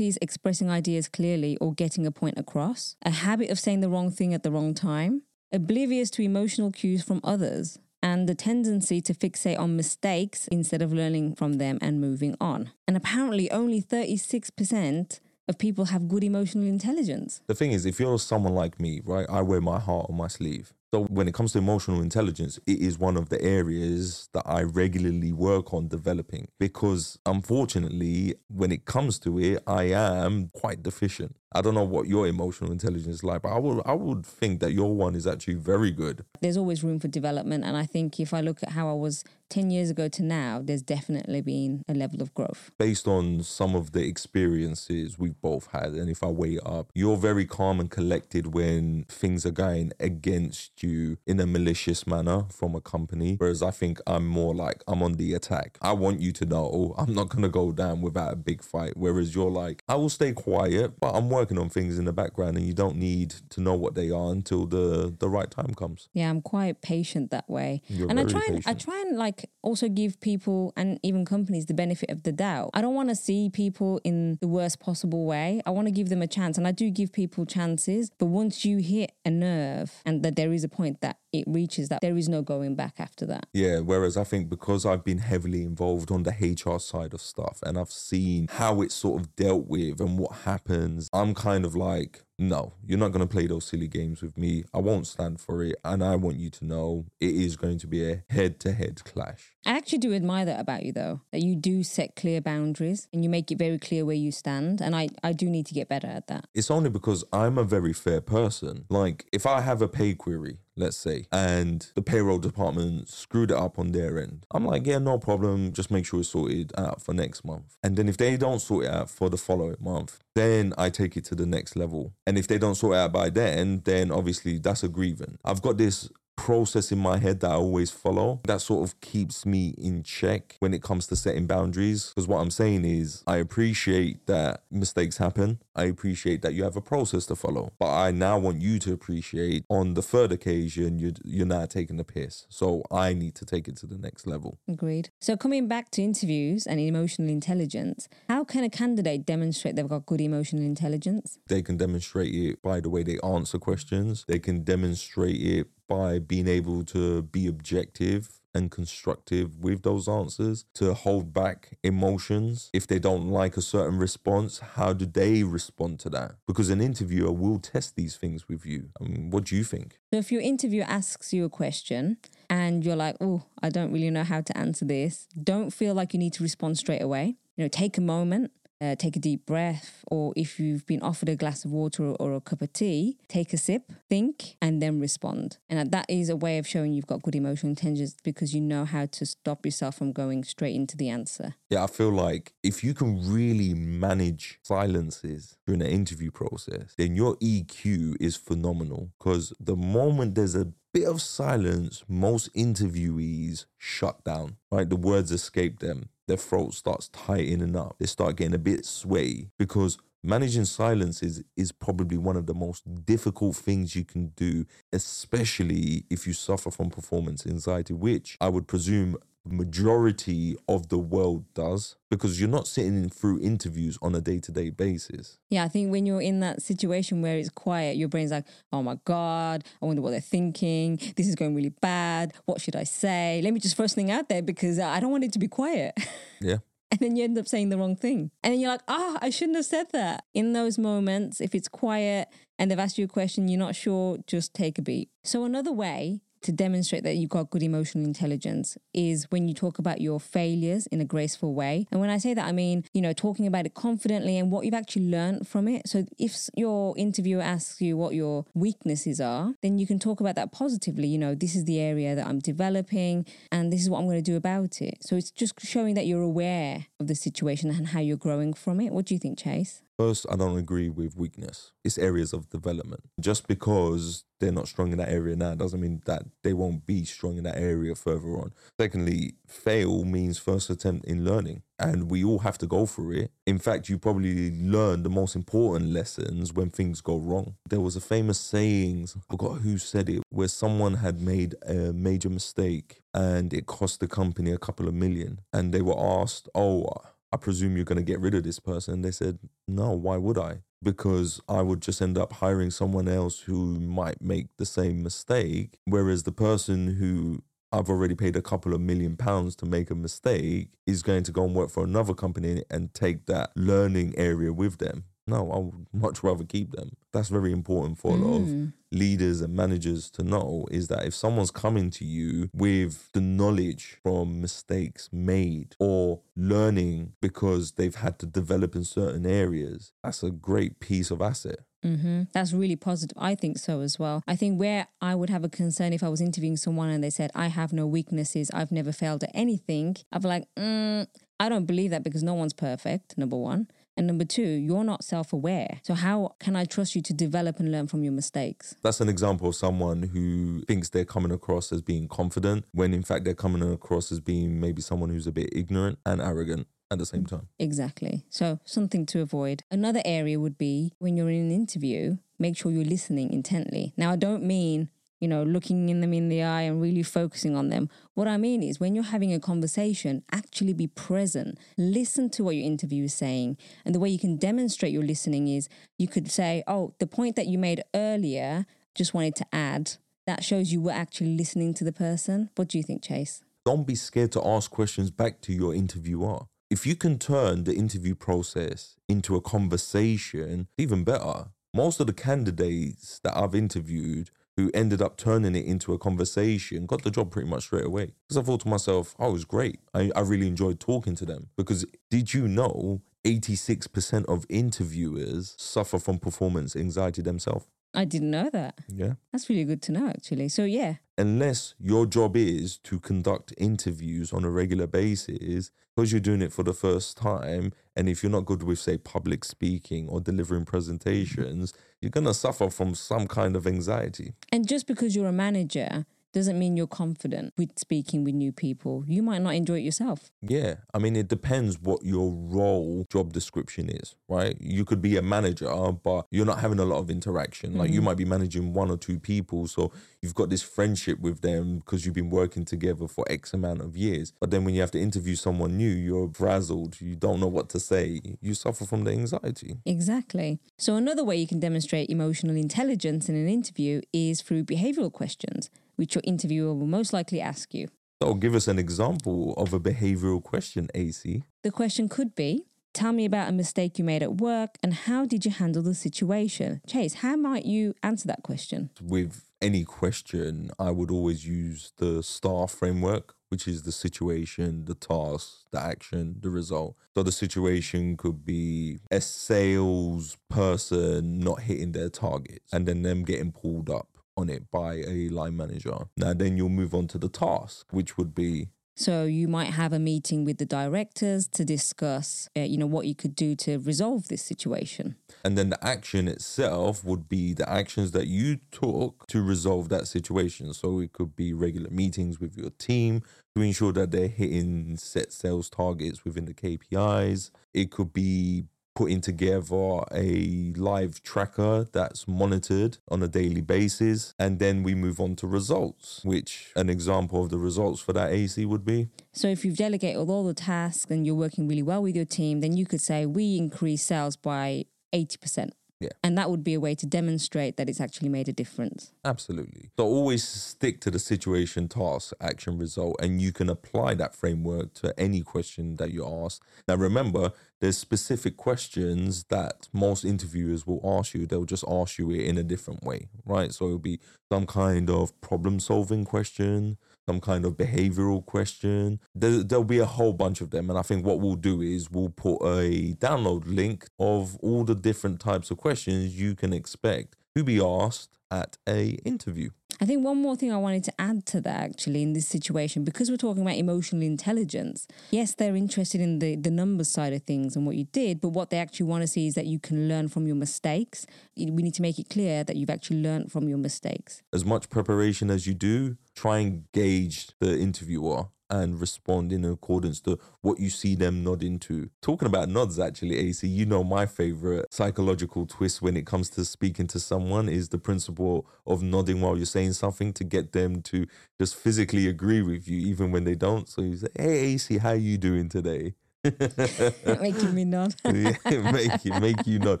[0.00, 4.10] difficulties expressing ideas clearly or getting a point across, a habit of saying the wrong
[4.10, 9.12] thing at the wrong time, oblivious to emotional cues from others, and the tendency to
[9.12, 12.70] fixate on mistakes instead of learning from them and moving on.
[12.88, 17.42] And apparently, only 36% of people have good emotional intelligence.
[17.46, 20.28] The thing is, if you're someone like me, right, I wear my heart on my
[20.28, 20.72] sleeve.
[20.92, 24.62] So when it comes to emotional intelligence, it is one of the areas that I
[24.62, 31.36] regularly work on developing because unfortunately, when it comes to it, I am quite deficient.
[31.52, 34.60] I don't know what your emotional intelligence is like, but I would I would think
[34.60, 36.24] that your one is actually very good.
[36.40, 39.24] There's always room for development and I think if I look at how I was
[39.48, 42.70] 10 years ago to now, there's definitely been a level of growth.
[42.78, 47.16] Based on some of the experiences we've both had and if I weigh up, you're
[47.16, 52.44] very calm and collected when things are going against against you in a malicious manner
[52.50, 53.34] from a company.
[53.38, 55.78] Whereas I think I'm more like I'm on the attack.
[55.80, 58.96] I want you to know oh, I'm not gonna go down without a big fight.
[58.96, 62.56] Whereas you're like, I will stay quiet, but I'm working on things in the background
[62.56, 66.08] and you don't need to know what they are until the the right time comes.
[66.12, 67.82] Yeah, I'm quite patient that way.
[67.88, 71.66] You're and I try and I try and like also give people and even companies
[71.66, 72.70] the benefit of the doubt.
[72.74, 75.62] I don't want to see people in the worst possible way.
[75.64, 78.64] I want to give them a chance and I do give people chances, but once
[78.64, 82.16] you hit a nerve and that there is a point that it reaches that there
[82.16, 83.46] is no going back after that.
[83.52, 87.60] Yeah, whereas I think because I've been heavily involved on the HR side of stuff
[87.62, 91.74] and I've seen how it's sort of dealt with and what happens, I'm kind of
[91.74, 94.64] like, no, you're not going to play those silly games with me.
[94.72, 95.76] I won't stand for it.
[95.84, 99.04] And I want you to know it is going to be a head to head
[99.04, 99.52] clash.
[99.66, 103.22] I actually do admire that about you though, that you do set clear boundaries and
[103.22, 104.80] you make it very clear where you stand.
[104.80, 106.46] And I, I do need to get better at that.
[106.54, 108.86] It's only because I'm a very fair person.
[108.88, 113.56] Like, if I have a pay query, let's say, and the payroll department screwed it
[113.56, 115.72] up on their end, I'm like, yeah, no problem.
[115.72, 117.76] Just make sure it's sorted out for next month.
[117.82, 121.16] And then if they don't sort it out for the following month, then I take
[121.16, 122.12] it to the next level.
[122.26, 125.38] And if they don't sort it out by then, then obviously that's a grievance.
[125.44, 126.08] I've got this
[126.40, 130.56] process in my head that I always follow that sort of keeps me in check
[130.60, 132.08] when it comes to setting boundaries.
[132.08, 135.60] Because what I'm saying is, I appreciate that mistakes happen.
[135.76, 137.72] I appreciate that you have a process to follow.
[137.78, 141.98] But I now want you to appreciate on the third occasion, you're, you're now taking
[141.98, 142.46] the piss.
[142.48, 144.58] So I need to take it to the next level.
[144.66, 145.10] Agreed.
[145.20, 150.06] So coming back to interviews and emotional intelligence, how can a candidate demonstrate they've got
[150.06, 151.38] good emotional intelligence?
[151.48, 156.20] They can demonstrate it by the way they answer questions, they can demonstrate it by
[156.20, 162.70] being able to be objective and constructive with those answers, to hold back emotions.
[162.72, 166.32] If they don't like a certain response, how do they respond to that?
[166.46, 168.90] Because an interviewer will test these things with you.
[169.00, 169.98] I mean, what do you think?
[170.12, 174.10] So if your interviewer asks you a question and you're like, oh, I don't really
[174.10, 177.36] know how to answer this, don't feel like you need to respond straight away.
[177.56, 178.52] You know, take a moment.
[178.80, 182.16] Uh, take a deep breath, or if you've been offered a glass of water or,
[182.18, 185.58] or a cup of tea, take a sip, think, and then respond.
[185.68, 188.86] And that is a way of showing you've got good emotional intelligence because you know
[188.86, 191.56] how to stop yourself from going straight into the answer.
[191.68, 197.14] Yeah, I feel like if you can really manage silences during the interview process, then
[197.14, 199.10] your EQ is phenomenal.
[199.18, 204.88] Because the moment there's a bit of silence, most interviewees shut down, right?
[204.88, 206.08] The words escape them.
[206.30, 207.96] Their throat starts tightening up.
[207.98, 212.54] They start getting a bit sweaty because managing silence is, is probably one of the
[212.54, 218.48] most difficult things you can do, especially if you suffer from performance anxiety, which I
[218.48, 219.16] would presume
[219.46, 225.38] majority of the world does because you're not sitting through interviews on a day-to-day basis
[225.48, 228.82] Yeah, I think when you're in that situation where it's quiet, your brain's like, oh
[228.82, 231.00] my God, I wonder what they're thinking.
[231.16, 232.34] This is going really bad.
[232.44, 233.40] What should I say?
[233.42, 235.98] Let me just first thing out there because I don't want it to be quiet.
[236.40, 236.58] yeah
[236.90, 238.30] and then you end up saying the wrong thing.
[238.42, 240.24] And then you're like, ah, I shouldn't have said that.
[240.34, 244.18] In those moments, if it's quiet and they've asked you a question, you're not sure,
[244.26, 245.08] just take a beat.
[245.22, 249.78] So, another way to demonstrate that you've got good emotional intelligence is when you talk
[249.78, 251.86] about your failures in a graceful way.
[251.90, 254.64] And when I say that, I mean, you know, talking about it confidently and what
[254.64, 255.88] you've actually learned from it.
[255.88, 260.34] So if your interviewer asks you what your weaknesses are, then you can talk about
[260.36, 261.08] that positively.
[261.08, 264.22] You know, this is the area that I'm developing and this is what I'm going
[264.22, 264.98] to do about it.
[265.02, 268.80] So it's just showing that you're aware of the situation and how you're growing from
[268.80, 268.92] it.
[268.92, 269.82] What do you think, Chase?
[269.98, 271.72] First, I don't agree with weakness.
[271.84, 273.02] It's areas of development.
[273.20, 277.04] Just because they're not strong in that area now doesn't mean that they won't be
[277.04, 278.52] strong in that area further on.
[278.80, 283.30] Secondly, fail means first attempt in learning, and we all have to go through it.
[283.46, 287.54] In fact, you probably learn the most important lessons when things go wrong.
[287.68, 291.92] There was a famous saying, I forgot who said it, where someone had made a
[291.92, 296.48] major mistake and it cost the company a couple of million, and they were asked,
[296.54, 296.86] "Oh,
[297.32, 299.02] I presume you're going to get rid of this person.
[299.02, 300.62] They said, no, why would I?
[300.82, 305.78] Because I would just end up hiring someone else who might make the same mistake.
[305.84, 309.94] Whereas the person who I've already paid a couple of million pounds to make a
[309.94, 314.52] mistake is going to go and work for another company and take that learning area
[314.52, 315.04] with them.
[315.26, 316.96] No, I would much rather keep them.
[317.12, 318.72] That's very important for a lot of Mm.
[318.92, 323.98] Leaders and managers to know is that if someone's coming to you with the knowledge
[324.02, 330.30] from mistakes made or learning because they've had to develop in certain areas, that's a
[330.30, 331.60] great piece of asset.
[331.82, 333.16] hmm That's really positive.
[333.16, 334.22] I think so as well.
[334.26, 337.10] I think where I would have a concern if I was interviewing someone and they
[337.10, 341.06] said, I have no weaknesses, I've never failed at anything, I'd be like, mm,
[341.38, 343.68] I don't believe that because no one's perfect, number one.
[343.96, 345.80] And number two, you're not self aware.
[345.82, 348.74] So, how can I trust you to develop and learn from your mistakes?
[348.82, 353.02] That's an example of someone who thinks they're coming across as being confident when in
[353.02, 356.98] fact they're coming across as being maybe someone who's a bit ignorant and arrogant at
[356.98, 357.48] the same time.
[357.58, 358.24] Exactly.
[358.28, 359.62] So, something to avoid.
[359.70, 363.92] Another area would be when you're in an interview, make sure you're listening intently.
[363.96, 364.88] Now, I don't mean
[365.20, 367.88] you know, looking in them in the eye and really focusing on them.
[368.14, 371.58] What I mean is when you're having a conversation, actually be present.
[371.76, 373.58] Listen to what your interview is saying.
[373.84, 377.36] And the way you can demonstrate your listening is you could say, Oh, the point
[377.36, 379.92] that you made earlier, just wanted to add.
[380.26, 382.50] That shows you were actually listening to the person.
[382.56, 383.42] What do you think, Chase?
[383.66, 386.40] Don't be scared to ask questions back to your interviewer.
[386.70, 391.46] If you can turn the interview process into a conversation, even better.
[391.74, 396.86] Most of the candidates that I've interviewed who ended up turning it into a conversation,
[396.86, 398.12] got the job pretty much straight away.
[398.28, 399.80] Because I thought to myself, oh, it was great.
[399.94, 401.48] I, I really enjoyed talking to them.
[401.56, 407.66] Because did you know 86% of interviewers suffer from performance anxiety themselves?
[407.94, 408.78] I didn't know that.
[408.88, 409.14] Yeah.
[409.32, 410.48] That's really good to know, actually.
[410.48, 410.96] So, yeah.
[411.18, 416.52] Unless your job is to conduct interviews on a regular basis, because you're doing it
[416.52, 420.64] for the first time, and if you're not good with, say, public speaking or delivering
[420.64, 424.34] presentations, you're going to suffer from some kind of anxiety.
[424.52, 429.04] And just because you're a manager, doesn't mean you're confident with speaking with new people.
[429.06, 430.30] You might not enjoy it yourself.
[430.40, 430.76] Yeah.
[430.94, 434.56] I mean, it depends what your role job description is, right?
[434.60, 437.76] You could be a manager, but you're not having a lot of interaction.
[437.76, 437.94] Like mm-hmm.
[437.94, 439.66] you might be managing one or two people.
[439.66, 443.80] So you've got this friendship with them because you've been working together for X amount
[443.80, 444.32] of years.
[444.40, 447.00] But then when you have to interview someone new, you're frazzled.
[447.00, 448.20] You don't know what to say.
[448.40, 449.78] You suffer from the anxiety.
[449.84, 450.60] Exactly.
[450.78, 455.70] So another way you can demonstrate emotional intelligence in an interview is through behavioral questions
[456.00, 457.86] which your interviewer will most likely ask you.
[458.22, 461.42] Or give us an example of a behavioral question, AC.
[461.62, 465.24] The question could be Tell me about a mistake you made at work and how
[465.24, 466.80] did you handle the situation?
[466.88, 468.90] Chase, how might you answer that question?
[469.00, 474.96] With any question, I would always use the STAR framework, which is the situation, the
[474.96, 476.96] task, the action, the result.
[477.14, 483.22] So the situation could be a sales person not hitting their targets and then them
[483.22, 484.08] getting pulled up
[484.40, 486.08] on it by a line manager.
[486.16, 488.68] Now, then you'll move on to the task, which would be
[489.00, 493.06] so you might have a meeting with the directors to discuss, uh, you know, what
[493.06, 495.16] you could do to resolve this situation.
[495.42, 500.06] And then the action itself would be the actions that you took to resolve that
[500.06, 500.74] situation.
[500.74, 503.22] So it could be regular meetings with your team
[503.56, 507.50] to ensure that they're hitting set sales targets within the KPIs.
[507.72, 508.64] It could be
[509.00, 514.34] putting together a live tracker that's monitored on a daily basis.
[514.38, 518.30] And then we move on to results, which an example of the results for that
[518.30, 519.08] AC would be.
[519.32, 522.60] So if you've delegated all the tasks and you're working really well with your team,
[522.60, 524.84] then you could say, we increase sales by
[525.14, 525.70] 80%.
[526.00, 526.08] Yeah.
[526.24, 529.12] And that would be a way to demonstrate that it's actually made a difference.
[529.22, 529.90] Absolutely.
[529.98, 534.94] So always stick to the situation, task, action, result, and you can apply that framework
[534.94, 536.62] to any question that you ask.
[536.88, 541.46] Now, remember, there's specific questions that most interviewers will ask you.
[541.46, 543.72] They'll just ask you it in a different way, right?
[543.72, 546.96] So it'll be some kind of problem solving question,
[547.30, 549.20] some kind of behavioral question.
[549.36, 550.90] There, there'll be a whole bunch of them.
[550.90, 554.96] And I think what we'll do is we'll put a download link of all the
[554.96, 559.70] different types of questions you can expect to be asked at a interview.
[560.02, 563.04] I think one more thing I wanted to add to that actually in this situation,
[563.04, 567.42] because we're talking about emotional intelligence, yes, they're interested in the, the numbers side of
[567.42, 569.78] things and what you did, but what they actually want to see is that you
[569.78, 571.26] can learn from your mistakes.
[571.54, 574.42] We need to make it clear that you've actually learned from your mistakes.
[574.54, 580.20] As much preparation as you do, try and gauge the interviewer and respond in accordance
[580.20, 582.08] to what you see them nodding to.
[582.22, 586.64] Talking about nods, actually, AC, you know, my favorite psychological twist when it comes to
[586.64, 591.02] speaking to someone is the principle of nodding while you're saying something to get them
[591.02, 591.26] to
[591.58, 593.88] just physically agree with you, even when they don't.
[593.88, 596.14] So you say, Hey, AC, how you doing today?
[596.44, 598.14] Making me nod.
[598.24, 598.54] yeah,
[598.92, 600.00] make you make you nod.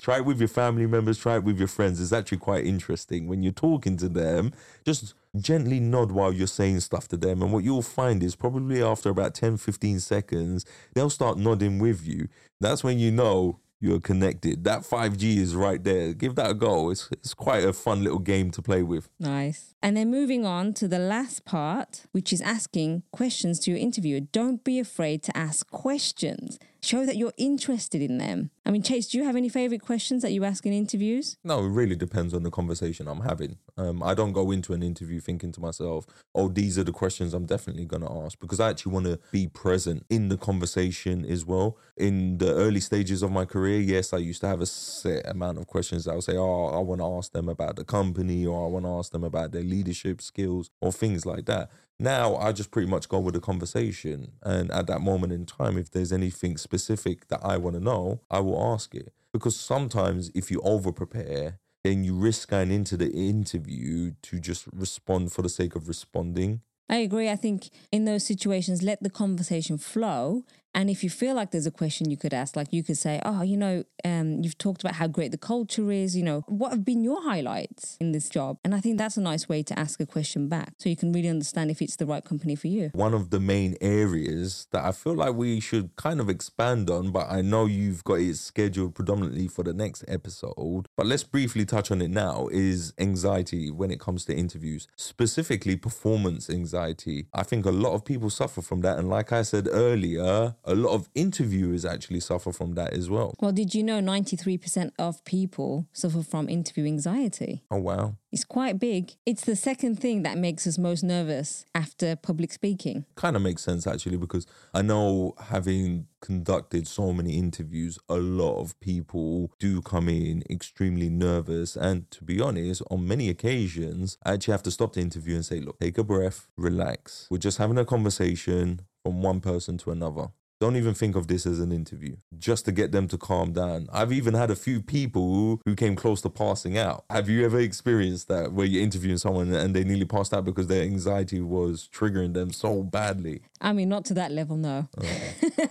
[0.00, 1.18] Try it with your family members.
[1.18, 2.00] Try it with your friends.
[2.00, 4.52] It's actually quite interesting when you're talking to them.
[4.84, 8.82] Just gently nod while you're saying stuff to them, and what you'll find is probably
[8.82, 10.64] after about 10, 15 seconds,
[10.94, 12.28] they'll start nodding with you.
[12.60, 14.64] That's when you know you're connected.
[14.64, 16.12] That 5G is right there.
[16.12, 16.90] Give that a go.
[16.90, 19.08] It's, it's quite a fun little game to play with.
[19.18, 19.74] Nice.
[19.82, 24.20] And then moving on to the last part, which is asking questions to your interviewer.
[24.20, 26.58] Don't be afraid to ask questions.
[26.82, 28.50] Show that you're interested in them.
[28.64, 31.36] I mean, Chase, do you have any favorite questions that you ask in interviews?
[31.42, 33.58] No, it really depends on the conversation I'm having.
[33.76, 37.34] Um, I don't go into an interview thinking to myself, oh, these are the questions
[37.34, 41.24] I'm definitely going to ask because I actually want to be present in the conversation
[41.24, 41.78] as well.
[41.96, 45.58] In the early stages of my career, yes, I used to have a set amount
[45.58, 48.64] of questions I would say, oh, I want to ask them about the company or
[48.64, 51.70] I want to ask them about their leadership skills or things like that.
[52.00, 54.32] Now I just pretty much go with the conversation.
[54.42, 58.22] And at that moment in time, if there's anything specific that I want to know,
[58.30, 59.12] I will ask it.
[59.34, 64.66] Because sometimes if you over prepare, then you risk going into the interview to just
[64.72, 66.62] respond for the sake of responding.
[66.88, 67.28] I agree.
[67.28, 70.44] I think in those situations, let the conversation flow
[70.74, 73.20] and if you feel like there's a question you could ask, like you could say,
[73.24, 76.70] oh, you know, um, you've talked about how great the culture is, you know, what
[76.70, 78.58] have been your highlights in this job?
[78.64, 81.12] And I think that's a nice way to ask a question back so you can
[81.12, 82.90] really understand if it's the right company for you.
[82.94, 87.10] One of the main areas that I feel like we should kind of expand on,
[87.10, 91.64] but I know you've got it scheduled predominantly for the next episode, but let's briefly
[91.64, 97.26] touch on it now is anxiety when it comes to interviews, specifically performance anxiety.
[97.34, 98.98] I think a lot of people suffer from that.
[98.98, 103.34] And like I said earlier, a lot of interviewers actually suffer from that as well.
[103.40, 107.64] Well, did you know 93% of people suffer from interview anxiety?
[107.70, 108.16] Oh, wow.
[108.32, 109.12] It's quite big.
[109.26, 113.04] It's the second thing that makes us most nervous after public speaking.
[113.16, 118.60] Kind of makes sense actually, because I know having conducted so many interviews, a lot
[118.60, 121.74] of people do come in extremely nervous.
[121.76, 125.44] And to be honest, on many occasions, I actually have to stop the interview and
[125.44, 127.26] say, look, take a breath, relax.
[127.30, 130.28] We're just having a conversation from one person to another.
[130.60, 133.88] Don't even think of this as an interview, just to get them to calm down.
[133.90, 137.06] I've even had a few people who came close to passing out.
[137.08, 140.66] Have you ever experienced that where you're interviewing someone and they nearly passed out because
[140.66, 143.40] their anxiety was triggering them so badly?
[143.62, 144.86] I mean, not to that level, no.
[144.98, 145.04] Oh.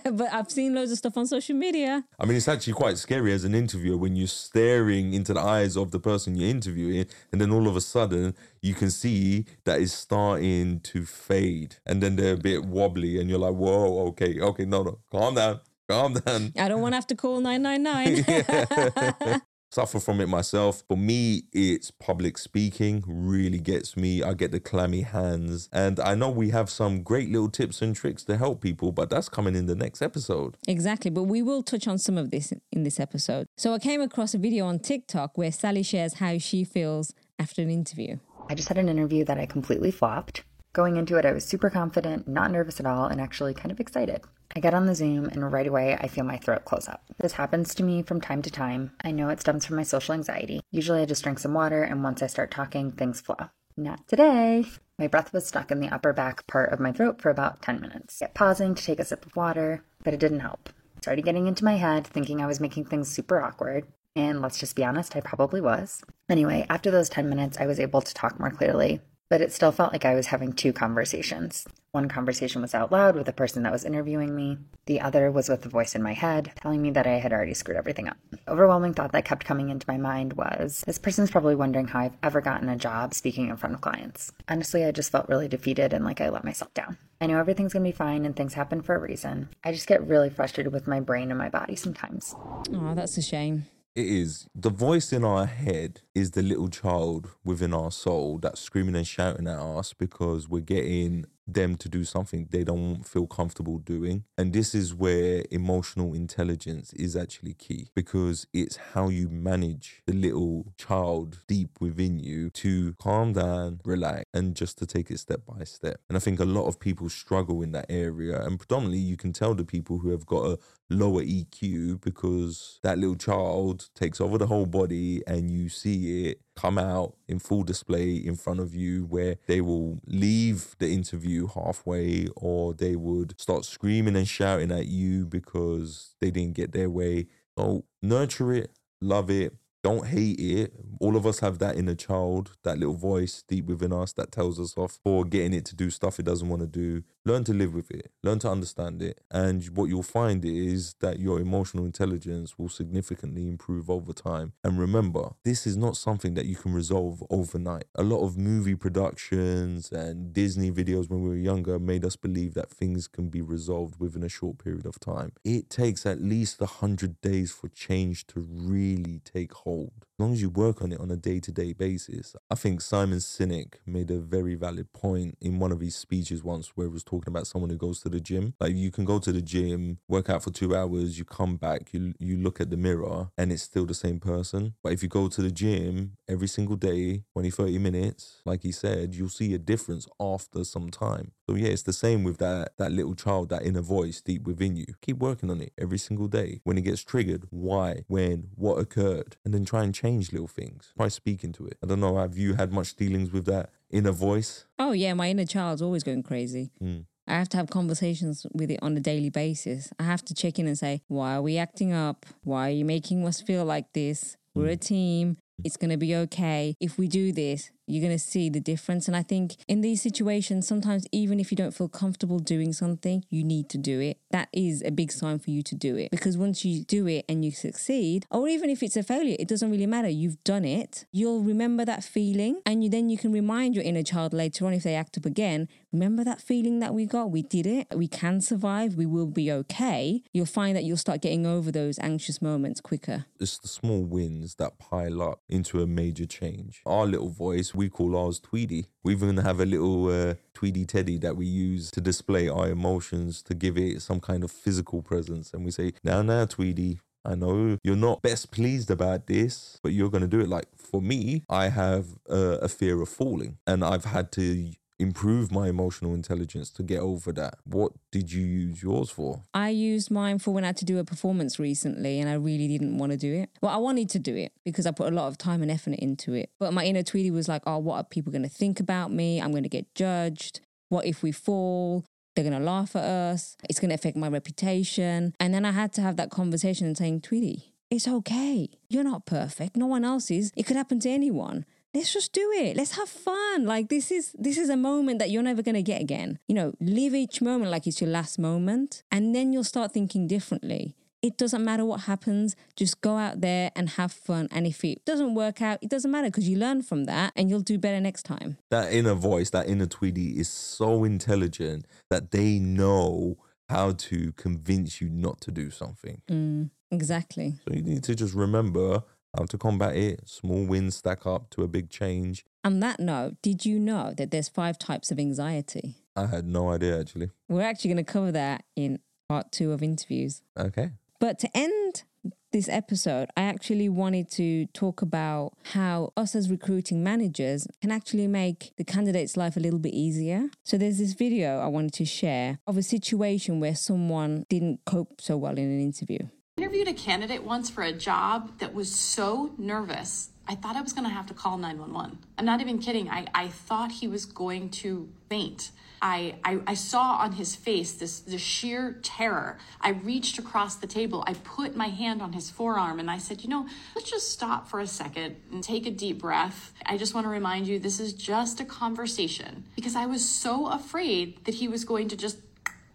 [0.12, 2.02] but I've seen loads of stuff on social media.
[2.18, 5.76] I mean, it's actually quite scary as an interviewer when you're staring into the eyes
[5.76, 9.80] of the person you're interviewing, and then all of a sudden you can see that
[9.80, 14.40] it's starting to fade, and then they're a bit wobbly, and you're like, "Whoa, okay,
[14.40, 16.52] okay, no, no, calm down." Calm down.
[16.56, 19.42] I don't want to have to call 999.
[19.70, 20.82] suffer from it myself.
[20.88, 24.22] For me, it's public speaking really gets me.
[24.22, 25.68] I get the clammy hands.
[25.72, 29.10] And I know we have some great little tips and tricks to help people, but
[29.10, 30.56] that's coming in the next episode.
[30.66, 31.10] Exactly.
[31.10, 33.46] But we will touch on some of this in this episode.
[33.56, 37.62] So I came across a video on TikTok where Sally shares how she feels after
[37.62, 38.18] an interview.
[38.50, 40.42] I just had an interview that I completely flopped.
[40.72, 43.78] Going into it, I was super confident, not nervous at all, and actually kind of
[43.78, 44.22] excited.
[44.56, 47.04] I get on the Zoom and right away I feel my throat close up.
[47.20, 48.90] This happens to me from time to time.
[49.04, 50.62] I know it stems from my social anxiety.
[50.72, 53.36] Usually I just drink some water and once I start talking, things flow.
[53.76, 54.64] Not today.
[54.98, 57.80] My breath was stuck in the upper back part of my throat for about 10
[57.80, 58.20] minutes.
[58.20, 60.70] I kept pausing to take a sip of water, but it didn't help.
[61.00, 63.86] Started getting into my head, thinking I was making things super awkward.
[64.16, 66.02] And let's just be honest, I probably was.
[66.28, 69.00] Anyway, after those 10 minutes, I was able to talk more clearly
[69.30, 71.66] but it still felt like I was having two conversations.
[71.92, 75.48] One conversation was out loud with the person that was interviewing me, the other was
[75.48, 78.16] with the voice in my head telling me that I had already screwed everything up.
[78.48, 82.16] Overwhelming thought that kept coming into my mind was this person's probably wondering how I've
[82.24, 84.32] ever gotten a job speaking in front of clients.
[84.48, 86.98] Honestly, I just felt really defeated and like I let myself down.
[87.20, 89.48] I know everything's gonna be fine and things happen for a reason.
[89.62, 92.34] I just get really frustrated with my brain and my body sometimes.
[92.74, 93.66] Oh, that's a shame.
[93.96, 94.46] It is.
[94.54, 99.06] The voice in our head is the little child within our soul that's screaming and
[99.06, 104.24] shouting at us because we're getting them to do something they don't feel comfortable doing.
[104.38, 110.12] And this is where emotional intelligence is actually key because it's how you manage the
[110.12, 115.40] little child deep within you to calm down, relax, and just to take it step
[115.44, 116.00] by step.
[116.08, 118.40] And I think a lot of people struggle in that area.
[118.40, 120.58] And predominantly, you can tell the people who have got a
[120.90, 126.40] lower EQ because that little child takes over the whole body and you see it
[126.56, 131.46] come out in full display in front of you where they will leave the interview
[131.46, 136.90] halfway or they would start screaming and shouting at you because they didn't get their
[136.90, 137.26] way.
[137.56, 138.70] So nurture it,
[139.00, 140.72] love it, don't hate it.
[141.00, 144.60] All of us have that inner child, that little voice deep within us that tells
[144.60, 147.02] us off for getting it to do stuff it doesn't want to do.
[147.24, 149.20] Learn to live with it, learn to understand it.
[149.30, 154.52] And what you'll find is that your emotional intelligence will significantly improve over time.
[154.64, 157.84] And remember, this is not something that you can resolve overnight.
[157.94, 162.54] A lot of movie productions and Disney videos when we were younger made us believe
[162.54, 165.32] that things can be resolved within a short period of time.
[165.44, 170.09] It takes at least 100 days for change to really take hold hold.
[170.20, 172.36] Long as you work on it on a day to day basis.
[172.50, 176.68] I think Simon Sinek made a very valid point in one of his speeches once
[176.76, 178.54] where he was talking about someone who goes to the gym.
[178.60, 181.92] Like you can go to the gym, work out for two hours, you come back,
[181.92, 184.74] you you look at the mirror and it's still the same person.
[184.82, 188.72] But if you go to the gym every single day, 20, 30 minutes, like he
[188.72, 191.32] said, you'll see a difference after some time.
[191.48, 194.76] So yeah, it's the same with that that little child, that inner voice deep within
[194.76, 194.86] you.
[195.00, 196.60] Keep working on it every single day.
[196.64, 200.92] When it gets triggered, why, when, what occurred, and then try and change little things.
[200.96, 201.78] Try speaking to it.
[201.82, 202.18] I don't know.
[202.18, 204.66] Have you had much dealings with that inner voice?
[204.78, 206.70] Oh, yeah, my inner child's always going crazy.
[206.82, 207.06] Mm.
[207.26, 209.92] I have to have conversations with it on a daily basis.
[209.98, 212.26] I have to check in and say, why are we acting up?
[212.42, 214.36] Why are you making us feel like this?
[214.54, 215.36] We're a team.
[215.62, 216.74] It's going to be okay.
[216.80, 219.06] If we do this, you're going to see the difference.
[219.08, 223.24] And I think in these situations, sometimes even if you don't feel comfortable doing something,
[223.30, 224.18] you need to do it.
[224.30, 227.24] That is a big sign for you to do it because once you do it
[227.28, 230.08] and you succeed, or even if it's a failure, it doesn't really matter.
[230.08, 231.06] You've done it.
[231.12, 234.72] You'll remember that feeling and you then you can remind your inner child later on
[234.72, 237.30] if they act up again, remember that feeling that we got?
[237.30, 237.88] We did it.
[237.94, 238.94] We can survive.
[238.94, 240.22] We will be okay.
[240.32, 243.26] You'll find that you'll start getting over those anxious moments quicker.
[243.38, 246.82] It's the small wins that pile up into a major change.
[246.86, 248.84] Our little voice, we call ours Tweedy.
[249.02, 253.40] We even have a little uh, Tweedy Teddy that we use to display our emotions,
[253.44, 255.54] to give it some kind of physical presence.
[255.54, 259.92] And we say, now, now, Tweedy, I know you're not best pleased about this, but
[259.92, 260.48] you're going to do it.
[260.48, 265.50] Like for me, I have uh, a fear of falling, and I've had to improve
[265.50, 267.54] my emotional intelligence to get over that.
[267.64, 269.42] What did you use yours for?
[269.54, 272.68] I used mine for when I had to do a performance recently and I really
[272.68, 273.50] didn't want to do it.
[273.62, 275.94] Well, I wanted to do it because I put a lot of time and effort
[275.94, 276.50] into it.
[276.58, 279.40] But my inner Tweety was like, oh, what are people going to think about me?
[279.40, 280.60] I'm going to get judged.
[280.90, 282.04] What if we fall?
[282.36, 283.56] They're going to laugh at us.
[283.68, 285.34] It's going to affect my reputation.
[285.40, 288.68] And then I had to have that conversation and saying, Tweety, it's okay.
[288.88, 289.76] You're not perfect.
[289.76, 290.52] No one else is.
[290.56, 292.76] It could happen to anyone let's just do it.
[292.76, 293.64] Let's have fun.
[293.64, 296.38] Like this is this is a moment that you're never going to get again.
[296.46, 300.26] You know live each moment like it's your last moment and then you'll start thinking
[300.26, 300.94] differently.
[301.22, 302.56] It doesn't matter what happens.
[302.76, 304.48] Just go out there and have fun.
[304.50, 307.50] And if it doesn't work out it doesn't matter because you learn from that and
[307.50, 308.56] you'll do better next time.
[308.70, 313.36] That inner voice, that inner Tweety is so intelligent that they know
[313.68, 316.22] how to convince you not to do something.
[316.28, 317.60] mm, exactly.
[317.68, 319.04] So you need to just remember
[319.36, 320.28] how to combat it.
[320.28, 322.44] Small wins stack up to a big change.
[322.64, 326.70] on that note did you know that there's five types of anxiety I had no
[326.70, 327.30] idea actually.
[327.48, 330.90] we're actually going to cover that in part two of interviews Okay.
[331.20, 332.04] But to end
[332.52, 338.26] this episode, I actually wanted to talk about how us as recruiting managers can actually
[338.26, 340.48] make the candidate's life a little bit easier.
[340.64, 345.20] So there's this video I wanted to share of a situation where someone didn't cope
[345.20, 346.18] so well in an interview.
[346.60, 350.92] Interviewed a candidate once for a job that was so nervous i thought i was
[350.92, 354.26] going to have to call 911 i'm not even kidding i, I thought he was
[354.26, 355.70] going to faint
[356.02, 359.58] I, I, I saw on his face this, this sheer terror.
[359.82, 361.22] I reached across the table.
[361.26, 364.66] I put my hand on his forearm and I said, You know, let's just stop
[364.66, 366.72] for a second and take a deep breath.
[366.86, 370.68] I just want to remind you this is just a conversation because I was so
[370.68, 372.38] afraid that he was going to just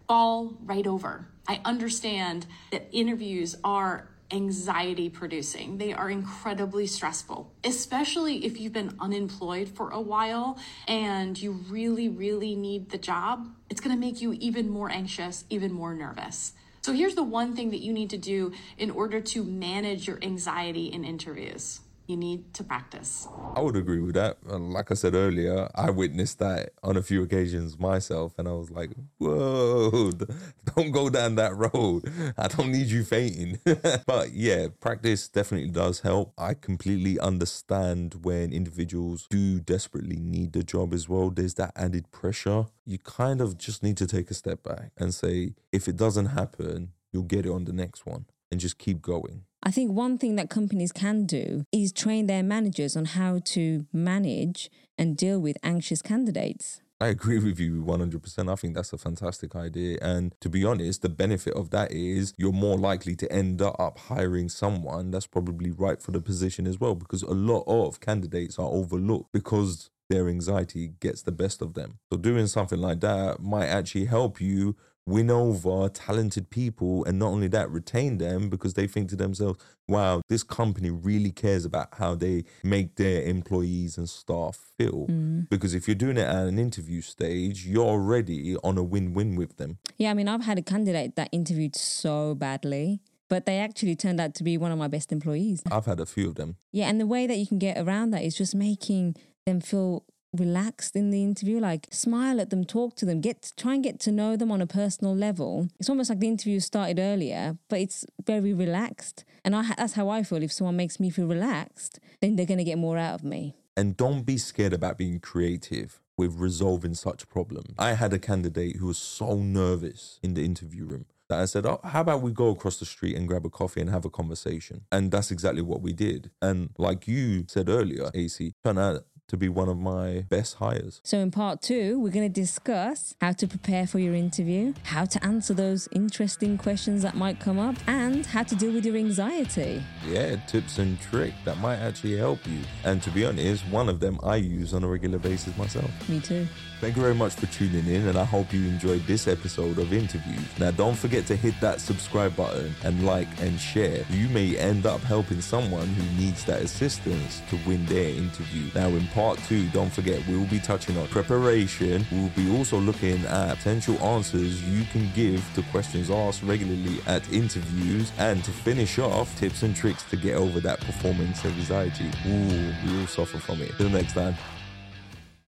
[0.08, 1.28] fall right over.
[1.48, 5.78] I understand that interviews are anxiety producing.
[5.78, 12.08] They are incredibly stressful, especially if you've been unemployed for a while and you really,
[12.08, 13.48] really need the job.
[13.70, 16.54] It's going to make you even more anxious, even more nervous.
[16.82, 20.18] So here's the one thing that you need to do in order to manage your
[20.22, 21.80] anxiety in interviews.
[22.06, 23.26] You need to practice.
[23.56, 24.38] I would agree with that.
[24.48, 28.52] And like I said earlier, I witnessed that on a few occasions myself, and I
[28.52, 30.12] was like, "Whoa,
[30.76, 32.04] don't go down that road.
[32.38, 33.58] I don't need you fainting."
[34.06, 36.32] but yeah, practice definitely does help.
[36.38, 41.30] I completely understand when individuals do desperately need the job as well.
[41.30, 42.66] There's that added pressure.
[42.84, 46.26] You kind of just need to take a step back and say, if it doesn't
[46.26, 49.42] happen, you'll get it on the next one, and just keep going.
[49.66, 53.84] I think one thing that companies can do is train their managers on how to
[53.92, 56.82] manage and deal with anxious candidates.
[57.00, 58.48] I agree with you 100%.
[58.48, 59.98] I think that's a fantastic idea.
[60.00, 63.98] And to be honest, the benefit of that is you're more likely to end up
[63.98, 68.60] hiring someone that's probably right for the position as well, because a lot of candidates
[68.60, 71.98] are overlooked because their anxiety gets the best of them.
[72.12, 74.76] So doing something like that might actually help you
[75.06, 79.58] win over talented people and not only that retain them because they think to themselves
[79.88, 85.48] wow this company really cares about how they make their employees and staff feel mm.
[85.48, 89.56] because if you're doing it at an interview stage you're already on a win-win with
[89.56, 93.96] them Yeah, I mean, I've had a candidate that interviewed so badly but they actually
[93.96, 95.62] turned out to be one of my best employees.
[95.70, 96.56] I've had a few of them.
[96.70, 100.04] Yeah, and the way that you can get around that is just making them feel
[100.32, 103.98] relaxed in the interview like smile at them talk to them get try and get
[104.00, 107.78] to know them on a personal level it's almost like the interview started earlier but
[107.80, 112.00] it's very relaxed and I, that's how i feel if someone makes me feel relaxed
[112.20, 115.20] then they're going to get more out of me And don't be scared about being
[115.20, 117.74] creative with resolving such problems.
[117.78, 121.66] I had a candidate who was so nervous in the interview room that I said,
[121.66, 124.10] Oh, how about we go across the street and grab a coffee and have a
[124.10, 124.86] conversation?
[124.90, 126.30] And that's exactly what we did.
[126.40, 131.00] And like you said earlier, AC, turned out to be one of my best hires.
[131.04, 135.04] So, in part two, we're going to discuss how to prepare for your interview, how
[135.04, 138.96] to answer those interesting questions that might come up, and how to deal with your
[138.96, 139.82] anxiety.
[140.06, 142.60] Yeah, tips and tricks that might actually help you.
[142.84, 145.90] And to be honest, one of them I use on a regular basis myself.
[146.08, 146.46] Me too.
[146.78, 149.94] Thank you very much for tuning in, and I hope you enjoyed this episode of
[149.94, 150.46] Interviews.
[150.58, 154.04] Now, don't forget to hit that subscribe button and like and share.
[154.10, 158.70] You may end up helping someone who needs that assistance to win their interview.
[158.74, 162.06] Now, in part two, don't forget we'll be touching on preparation.
[162.12, 167.26] We'll be also looking at potential answers you can give to questions asked regularly at
[167.32, 172.10] interviews, and to finish off, tips and tricks to get over that performance anxiety.
[172.26, 173.72] Ooh, we all suffer from it.
[173.78, 174.36] Till next time.